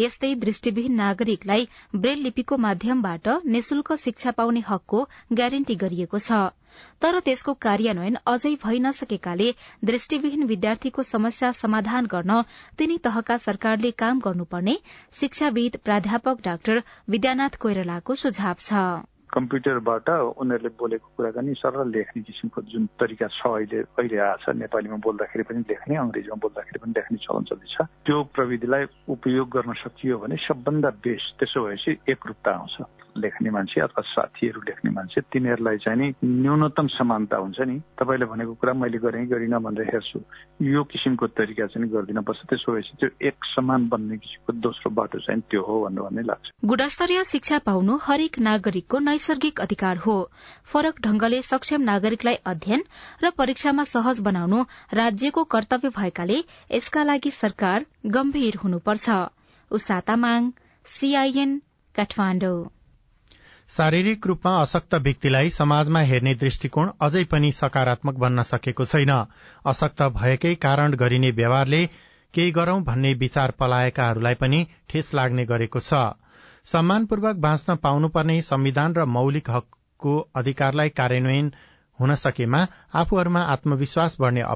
यस्तै 0.00 0.34
दृष्टिविहीन 0.42 0.94
नागरिकलाई 0.96 1.68
ब्रेल 1.96 2.22
लिपिको 2.22 2.56
माध्यमबाट 2.64 3.28
निशुल्क 3.54 3.92
शिक्षा 3.98 4.30
पाउने 4.38 4.62
हकको 4.68 5.02
ग्यारेन्टी 5.32 5.76
गरिएको 5.76 6.18
छ। 6.18 6.44
तर 7.02 7.18
त्यसको 7.26 7.52
कार्यान्वयन 7.64 8.16
अझै 8.26 8.54
भइ 8.62 8.78
नसकेकाले 8.84 9.48
दृष्टिविहीन 9.84 10.44
विद्यार्थीको 10.46 11.02
समस्या 11.10 11.50
समाधान 11.60 12.06
गर्न 12.06 12.40
तिनी 12.78 12.98
तहका 13.04 13.36
सरकारले 13.44 13.90
काम 14.04 14.20
गर्नुपर्ने 14.20 14.78
शिक्षाविद 15.20 15.82
प्राध्यापक 15.84 16.44
डाक्टर 16.44 16.82
विद्यानाथ 17.10 17.60
कोइरालाको 17.60 18.14
सुझाव 18.22 18.56
छ। 18.60 18.86
कम्प्युटरबाट 19.36 20.08
उनीहरूले 20.40 20.70
बोलेको 20.80 21.08
कुराकानी 21.16 21.54
सरल 21.60 21.88
लेख्ने 21.96 22.22
किसिमको 22.22 22.62
जुन 22.72 22.86
तरिका 23.00 23.28
छ 23.28 23.46
अहिले 23.46 23.80
अहिले 24.00 24.18
आएको 24.26 24.42
छ 24.44 24.56
नेपालीमा 24.56 24.98
बोल्दाखेरि 25.06 25.44
पनि 25.48 25.64
लेख्ने 25.70 25.96
अङ्ग्रेजीमा 26.04 26.38
बोल्दाखेरि 26.44 26.78
पनि 26.82 26.92
लेख्ने 26.96 27.18
चलन 27.24 27.44
चल्दैछ 27.50 27.76
त्यो 28.06 28.22
प्रविधिलाई 28.36 28.84
उपयोग 29.16 29.48
गर्न 29.56 29.72
सकियो 29.84 30.18
भने 30.18 30.36
सबभन्दा 30.48 30.90
बेस्ट 31.04 31.28
त्यसो 31.38 31.66
भएपछि 31.66 31.98
एकरूपता 32.08 32.50
आउँछ। 32.50 33.05
लेख्ने 33.16 33.50
मान्छे 33.50 33.80
अथवा 33.80 34.02
साथीहरू 34.06 34.60
लेख्ने 34.60 34.90
मान्छे 34.90 35.20
तिनीहरूलाई 35.32 35.76
चाहिँ 35.76 35.98
नि 35.98 36.06
न्यूनतम 36.24 36.86
समानता 36.86 37.36
हुन्छ 37.36 37.60
नि। 37.60 37.76
तपाईँले 37.98 38.26
भनेको 38.26 38.54
कुरा 38.54 38.72
मैले 38.72 38.98
गरेँ 38.98 39.26
गरिनँ 39.26 39.60
भनेर 39.60 39.88
हेर्छु। 39.92 40.20
यो 40.62 40.82
किसिमको 40.84 41.26
तरिका 41.26 41.66
चाहिँ 41.66 41.88
गरिदिन। 41.88 42.20
पर्छ 42.22 42.40
त्यसो 42.48 42.72
भएपछि 42.72 42.96
त्यो 43.00 43.08
एक 43.28 43.36
समान 43.54 43.88
बन्ने 43.88 44.16
किसिमको 44.16 44.52
दोस्रो 44.60 44.90
बाटो 44.90 45.18
चाहिँ 45.18 45.40
त्यो 45.50 45.62
हो 45.62 45.74
भनेर 45.84 46.02
भन्ने 46.02 46.22
लाग्छ। 46.22 46.50
गुणस्तरीय 46.64 47.24
शिक्षा 47.24 47.58
पाउनु 47.58 47.98
हरेक 48.02 48.38
नागरिकको 48.38 48.98
नैसर्गिक 48.98 49.60
अधिकार 49.60 49.96
हो। 49.96 50.16
फरक 50.64 51.00
ढंगले 51.00 51.42
सक्षम 51.42 51.82
नागरिकलाई 51.82 52.34
अध्ययन 52.46 52.82
र 53.24 53.30
परीक्षामा 53.30 53.84
सहज 53.84 54.20
बनाउनु 54.20 54.62
राज्यको 54.94 55.44
कर्तव्य 55.44 55.88
भएकाले 55.96 56.38
यसका 56.70 57.02
लागि 57.02 57.30
सरकार 57.30 57.86
गम्भीर 58.06 58.56
हुनुपर्छ। 58.56 59.08
उषा 59.70 60.00
तामाङ 60.00 60.50
सीआईएन 60.86 61.58
काठमाडौँ। 61.94 62.75
शारीरिक 63.70 64.26
रूपमा 64.26 64.50
अशक्त 64.56 64.94
व्यक्तिलाई 65.04 65.50
समाजमा 65.50 66.00
हेर्ने 66.08 66.34
दृष्टिकोण 66.40 66.90
अझै 67.00 67.22
पनि 67.30 67.50
सकारात्मक 67.52 68.20
बन्न 68.24 68.42
सकेको 68.50 68.84
छैन। 68.84 69.10
अशक्त 69.64 70.02
भएकै 70.14 70.54
कारण 70.62 70.94
गरिने 70.96 71.30
व्यवहारले 71.40 71.80
केही 72.34 72.50
गरौं 72.52 72.82
भन्ने 72.84 73.12
विचार 73.14 73.54
पलाएकाहरूलाई 73.58 74.34
पनि 74.34 74.60
ठेस 74.88 75.10
लाग्ने 75.14 75.44
गरेको 75.46 75.80
छ। 75.80 76.00
सम्मानपूर्वक 76.66 77.42
बाँच्न 77.42 77.76
पाउनुपर्ने 77.82 78.40
संविधान 78.42 78.94
र 78.94 79.04
मौलिक 79.16 79.50
हकको 79.50 80.14
अधिकारलाई 80.36 80.96
कार्यान्वयन 80.96 81.52
हुन 81.98 82.14
सकेमा 82.22 82.66
आफूहरूमा 82.94 83.46
आत्मविश्वास 83.52 84.16
बढ़ने 84.20 84.48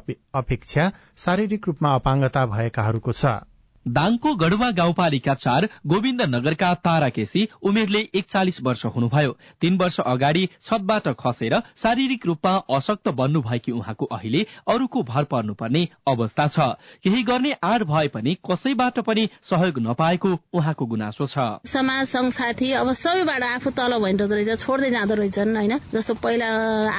अपेक्षा 0.43 0.91
शारीरिक 1.19 1.67
रूपमा 1.67 1.95
अपाङ्गता 1.95 2.47
भएकाहरूको 2.47 3.13
छ। 3.15 3.39
दाङको 3.87 4.35
गढुवा 4.35 4.71
गाउँपालिका 4.71 5.35
चार 5.35 5.69
गोविन्द 5.87 6.23
नगरका 6.23 6.73
तारा 6.75 7.09
केसी 7.09 7.49
उमेरले 7.63 7.99
एकचालिस 8.15 8.61
वर्ष 8.63 8.85
हुनुभयो। 8.87 9.37
तीन 9.61 9.77
वर्ष 9.77 9.99
अगाडि 10.01 10.49
छतबाट 10.63 11.09
खसेर 11.21 11.55
शारीरिक 11.77 12.27
रूपमा 12.27 12.55
अशक्त 12.77 13.09
बन्नु 13.09 13.41
भएकी 13.41 13.73
उहाँको 13.73 14.07
अहिले 14.07 14.47
अरूको 14.69 15.03
भर 15.03 15.25
पर्नुपर्ने 15.25 15.89
अवस्था 16.09 16.47
छ। 16.47 16.59
केही 17.05 17.23
गर्ने 17.23 17.53
आड 17.63 17.83
भए 17.85 18.09
पनि 18.09 18.37
कसैबाट 18.51 18.99
पनि 19.01 19.29
सहयोग 19.43 19.79
नपाएको 19.79 20.39
उहाँको 20.53 20.87
गुनासो 20.87 21.27
छ। 21.27 21.39
समाज 21.65 22.07
संघ 22.07 22.31
साथी 22.33 22.73
अब 22.73 22.93
सबैबाट 22.93 23.43
आफू 23.43 23.71
तल 23.71 23.99
भइरहँदो 23.99 24.35
रहेछ 24.35 24.61
छोड्दै 24.61 24.91
जाँदो 24.91 25.15
रहेछन् 25.15 25.57
होइन? 25.57 25.79
जस्तो 25.93 26.15
पहिला 26.15 26.49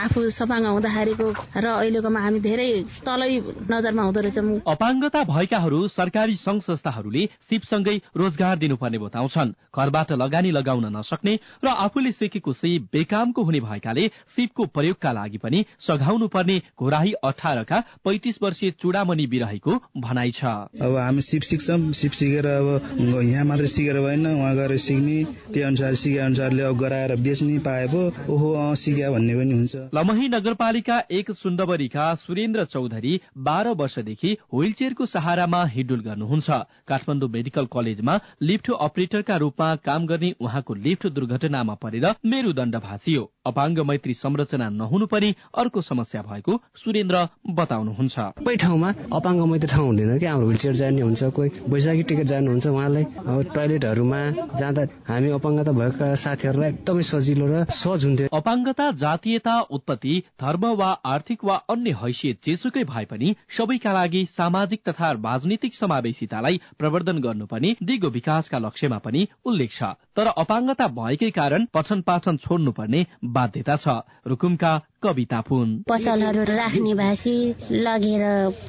आफू 0.02 0.30
सपाङ्ग 0.30 0.66
हुँदाखेरिको 0.68 1.28
र 1.56 1.66
अहिलेकोमा 1.78 2.20
हामी 2.20 2.40
धेरै 2.40 2.70
तलै 3.06 3.32
नजरमा 3.70 4.04
हुँदो 4.04 4.20
रहेछौँ। 4.22 4.60
अपाङ्गता 4.68 5.24
भएकाहरू 5.30 5.88
सरकारी 5.88 6.36
संघ 6.36 6.62
संस्थाहरूले 6.82 7.28
सिपसँगै 7.50 7.96
रोजगार 8.18 8.58
दिनुपर्ने 8.58 8.98
बताउँछन्। 8.98 9.54
घरबाट 9.72 10.12
लगानी 10.14 10.52
लगाउन 10.52 10.86
नसक्ने 10.98 11.34
र 11.64 11.68
आफूले 11.68 12.12
सिकेको 12.12 12.54
सिप 12.54 12.88
बेकामको 12.94 13.44
हुने 13.44 13.60
भएकाले 13.62 14.08
सिपको 14.28 14.66
प्रयोगका 14.68 15.12
लागि 15.12 15.38
पनि 15.38 15.66
सघाउनु 15.80 16.28
पर्ने 16.28 16.62
घोराही 16.74 17.14
अठारका 17.24 17.80
पैतिस 18.06 18.42
वर्षीय 18.44 18.72
चुडामणि 18.82 19.28
बिरहेको 19.28 19.74
भनाइ 19.98 20.32
छ। 20.32 20.44
अब 20.82 20.96
हामी 20.98 21.22
सिप 21.22 21.42
सिक्छौँ। 21.42 21.92
सिप 21.94 22.12
सिकेर 22.12 22.46
अब 22.48 23.22
यहाँ 23.22 23.46
मात्रै 23.46 23.68
सिकेर 23.68 24.00
भएन 24.02 24.28
उहाँ 24.28 24.56
गएर 24.56 24.78
सिक्ने 24.80 25.24
त्यही 25.54 25.62
अनुसार 25.62 25.96
सिके 25.96 26.18
अनुसारले 26.20 26.64
अब 26.64 26.78
गराएर 26.78 27.16
बेच्ने 27.22 27.58
पाए 27.62 27.88
पो 27.94 28.02
ओहो 28.34 28.50
सिक्या 28.76 29.12
भन्ने 29.12 29.36
पनि 29.36 29.54
हुन्छ। 29.54 29.76
लमही 29.94 30.28
नगरपालिका 30.30 31.02
एक 31.12 31.32
सुन्दवरीका 31.38 32.14
सुरेन्द्र 32.18 32.66
चौधरी 32.66 33.20
बाह्र 33.38 33.70
वर्षदेखि 33.78 34.38
व्हील 34.54 34.74
चेयरको 34.74 35.06
सहारामा 35.06 35.64
हिडुल 35.68 36.00
गर्नुहुन्छ। 36.02 36.50
काठमाडौँ 36.88 37.30
मेडिकल 37.30 37.66
कलेजमा 37.66 38.18
लिफ्ट 38.42 38.72
अपरेटरका 38.80 39.36
रूपमा 39.38 39.76
काम 39.76 40.06
गर्ने 40.06 40.32
उहाँको 40.40 40.74
लिफ्ट 40.74 41.08
दुर्घटनामा 41.08 41.74
परेर 41.74 42.06
मेरुदण्ड 42.26 42.76
भाँचियो। 42.76 43.32
अपाङ्ग 43.46 43.80
मैत्री 43.90 44.14
संरचना 44.14 44.70
नहुनु 44.70 45.06
पनि 45.12 45.34
अर्को 45.58 45.82
समस्या 45.82 46.22
भएको 46.22 46.60
सुरेन्द्र 46.78 47.18
बताउनुहुन्छ। 47.58 48.16
कोही 48.46 48.58
ठाउँमा 48.64 48.90
अपाङ्ग 49.18 49.46
मैत्री 49.52 49.68
ठाउँ 49.72 49.86
हुँदैन 49.88 50.20
कि 50.20 50.26
हाम्रो 50.26 50.54
चेयर 50.62 50.76
जाने 50.76 51.02
हुन्छ 51.02 51.24
कोही 51.38 51.50
बैशाखी 51.70 52.04
टिकट 52.12 52.28
जानुहुन्छ 52.32 52.68
उहाँलाई 52.68 53.04
अब 53.04 53.42
टोयलेटहरूमा 53.56 54.20
जाँदा 54.62 54.84
हामी 55.08 55.30
अपाङ्गता 55.40 55.72
भएका 55.80 56.14
साथीहरूलाई 56.24 56.70
एकदमै 56.70 57.04
सजिलो 57.10 57.46
र 57.52 57.66
सहज 57.72 58.06
हुन्थ्यो। 58.06 58.28
अपाङ्गता 58.34 58.92
जातीयता 59.02 59.56
उत्पत्ति 59.74 60.14
धर्म 60.42 60.66
वा 60.78 60.92
आर्थिक 61.14 61.44
वा 61.44 61.56
अन्य 61.70 61.98
हैसियत 62.04 62.46
जेसुकै 62.46 62.84
भए 62.94 63.06
पनि 63.10 63.36
सबैका 63.58 63.94
लागि 63.94 64.26
सामाजिक 64.36 64.82
तथा 64.90 65.12
राजनीतिक 65.18 65.76
समावेशितालाई 65.76 66.62
प्रवर्धन 66.78 67.26
गर्नुपर्ने 67.26 67.76
दिगो 67.82 68.10
विकासका 68.12 68.58
लक्ष्यमा 68.60 68.98
पनि 69.10 69.28
उल्लेख 69.46 69.74
छ। 69.74 69.92
तर 70.16 70.28
अपाङ्गता 70.38 70.88
भएकै 70.94 71.30
कारण 71.32 71.66
पठन 71.74 72.02
पाठन 72.08 72.38
छोड्नुपर्ने 72.38 73.06
बाध्यता 73.32 73.76
छ। 73.78 74.02
रुकुमका 74.28 74.74
कविता 75.04 75.40
फुन। 75.48 75.70
पसलहरू 75.90 76.44
राख्ने 76.48 76.94
भाषी 76.94 77.36
लगेर 77.72 78.24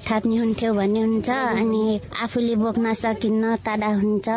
थाप्ने 0.09 0.37
हुन्थ्यो 0.37 0.73
भन्ने 0.75 1.03
हुन्छ 1.03 1.29
अनि 1.31 2.01
आफूले 2.23 2.55
बोक्न 2.57 2.93
सकिन्न 2.95 3.57
टाढा 3.65 3.91
हुन्छ। 3.95 4.29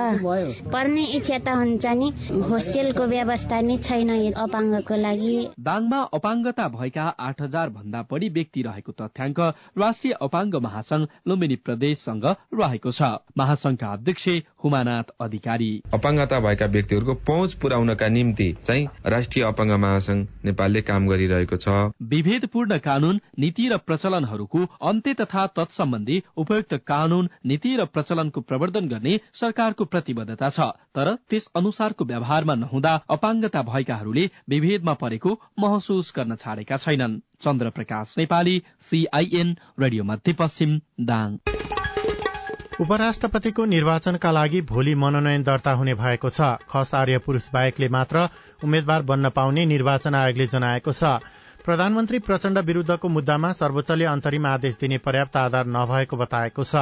पढ्ने 0.74 1.04
इच्छा 1.18 1.38
त 1.38 1.56
हुन्छ 1.56 1.86
नि 1.86 2.08
होस्टेलको 2.50 3.06
व्यवस्था 3.08 3.62
नै 3.62 3.78
छैन 3.78 4.12
अपाङ्गको 4.34 4.96
लागि। 4.96 5.36
दाङमा 5.60 6.00
अपाङ्गता 6.18 6.68
भएका 6.76 7.06
आठ 7.20 7.42
हजार 7.42 7.70
भन्दा 7.70 8.02
बढी 8.12 8.30
व्यक्ति 8.38 8.62
रहेको 8.62 8.92
तथ्याङ्क 9.02 9.40
राष्ट्रिय 9.78 10.14
अपाङ्ग 10.22 10.56
महासंघ 10.68 11.04
लुम्बिनी 11.28 11.56
प्रदेशसँग 11.66 12.26
रहेको 12.54 12.92
छ। 12.92 13.12
महासंघका 13.38 13.88
अध्यक्ष 13.94 14.28
हुमानाथ 14.64 15.16
अधिकारी। 15.22 15.72
अपाङ्गता 15.94 16.40
भएका 16.40 16.66
व्यक्तिहरूको 16.76 17.14
पहुँच 17.28 17.54
पुर्याउनका 17.62 18.08
निम्ति 18.10 18.52
चाहिँ 18.64 18.88
राष्ट्रिय 19.06 19.46
अपाङ्ग 19.46 19.80
महासंघ 19.80 20.22
नेपालले 20.46 20.82
काम 20.82 21.08
गरिरहेको 21.08 21.56
छ। 21.58 21.85
विभेदपूर्ण 22.04 22.78
कानून 22.78 23.20
नीति 23.40 23.68
र 23.70 23.78
प्रचलनहरूको 23.78 24.66
अन्त्य 24.82 25.14
तथा 25.14 25.46
तत्सम्बन्धी 25.56 26.22
उपयुक्त 26.38 26.74
कानून 26.88 27.30
नीति 27.46 27.76
र 27.76 27.86
प्रचलनको 27.86 28.42
प्रवर्धन 28.42 28.88
गर्ने 28.88 29.20
सरकारको 29.34 29.86
प्रतिबद्धता 29.86 30.50
छ। 30.50 30.60
तर 30.96 31.14
त्यस 31.30 31.50
अनुसारको 31.56 32.06
व्यवहारमा 32.06 32.56
नहुँदा 32.56 32.94
अपाङ्गता 33.10 33.62
भएकाहरूले 33.64 34.30
विभेदमा 34.50 34.94
परेको 34.94 35.40
महसुस 35.60 36.14
गर्न 36.16 36.36
छाडेका 36.36 36.78
छैनन्। 36.78 37.20
Chandra 37.44 37.70
Prakash 37.70 38.16
Nepali 38.18 38.62
CIN 38.82 39.56
radio 39.80 40.04
Madhyapaschim 40.04 40.80
Dang. 41.02 41.38
उपराष्ट्रपतिको 42.82 43.66
निर्वाचनका 43.66 44.32
लागि 44.32 44.62
भोलि 44.62 44.96
मनोनयन 44.96 45.44
दर्ता 45.44 45.72
हुने 45.72 45.94
भएको 45.96 46.30
छ। 46.30 46.60
खस 46.68 46.94
आर्य 46.96 47.18
पुरूष 47.18 47.50
बाहेकले 47.54 47.88
मात्र 47.90 48.28
उम्मेद्वार 48.64 49.02
बन्न 49.02 49.30
पाउने 49.30 49.66
निर्वाचन 49.66 50.16
आयोगले 50.16 50.48
जनाएको 50.48 50.92
छ। 50.92 51.24
प्रधानमन्त्री 51.66 52.20
प्रचण्ड 52.20 52.58
विरूद्धको 52.60 53.08
मुद्दामा 53.10 53.52
सर्वोच्चले 53.52 54.06
अन्तरिम 54.06 54.46
आदेश 54.46 54.76
दिने 54.80 54.98
पर्याप्त 55.02 55.38
आधार 55.38 55.66
नभएको 55.68 56.18
बताएको 56.18 56.64
छ। 56.64 56.76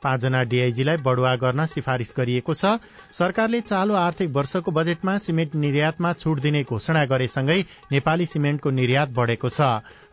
पाँचजना 0.00 0.42
डीआईजीलाई 0.48 0.96
बढ़ुवा 0.98 1.34
गर्न 1.36 1.66
सिफारिश 1.68 2.14
गरिएको 2.16 2.54
छ। 2.54 2.80
सरकारले 3.12 3.60
चालू 3.62 3.94
आर्थिक 3.94 4.30
वर्षको 4.32 4.70
बजेटमा 4.72 5.16
सिमेन्ट 5.20 5.54
निर्यातमा 5.56 6.12
छूट 6.16 6.40
दिने 6.40 6.62
घोषणा 6.64 7.04
गरेसँगै 7.04 7.60
नेपाली 7.92 8.26
सिमेन्टको 8.26 8.70
निर्यात 8.72 9.08
बढ़ेको 9.12 9.48
छ 9.50 9.60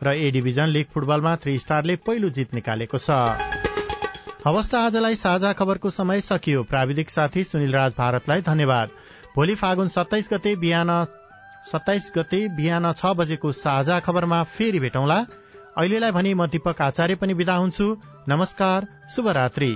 र 0.04 0.08
ए 0.12 0.32
डिभिजन 0.32 0.76
लीग 0.76 0.92
फुटबलमा 0.92 1.36
थ्री 1.38 1.58
स्टारले 1.60 1.96
पहिलो 2.04 2.30
जित 2.30 2.54
निकालेको 2.54 2.98
छ। 3.00 3.10
हवस् 4.44 4.76
आजलाई 4.76 5.16
साझा 5.16 5.54
खबरको 5.54 5.90
समय 5.90 6.22
सकियो। 6.22 6.64
प्राविधिक 6.66 7.10
साथी 7.10 7.44
सुनिल 7.46 7.72
राज 7.72 7.94
भारतलाई 7.98 8.42
धन्यवाद। 8.44 8.90
भोलि 9.36 9.56
फागुन 9.56 9.88
सत्ताइस 9.90 10.30
गते 10.34 10.56
बिहान 10.58 10.92
सत्ताइस 11.68 12.12
गते 12.16 12.38
बिहान 12.58 12.86
छ 12.94 13.12
बजेको 13.18 13.52
साझा 13.52 14.00
खबरमा 14.00 14.44
फेरि 14.56 14.80
भेटौँला। 14.80 15.18
अहिलेलाई 15.78 16.12
भने 16.12 16.34
म 16.34 16.48
दीपक 16.48 16.82
आचार्य 16.82 17.16
पनि 17.16 17.34
विदा 17.34 17.56
हुन्छु। 17.56 17.88
नमस्कार 18.30 18.88
शुभरात्री। 19.10 19.72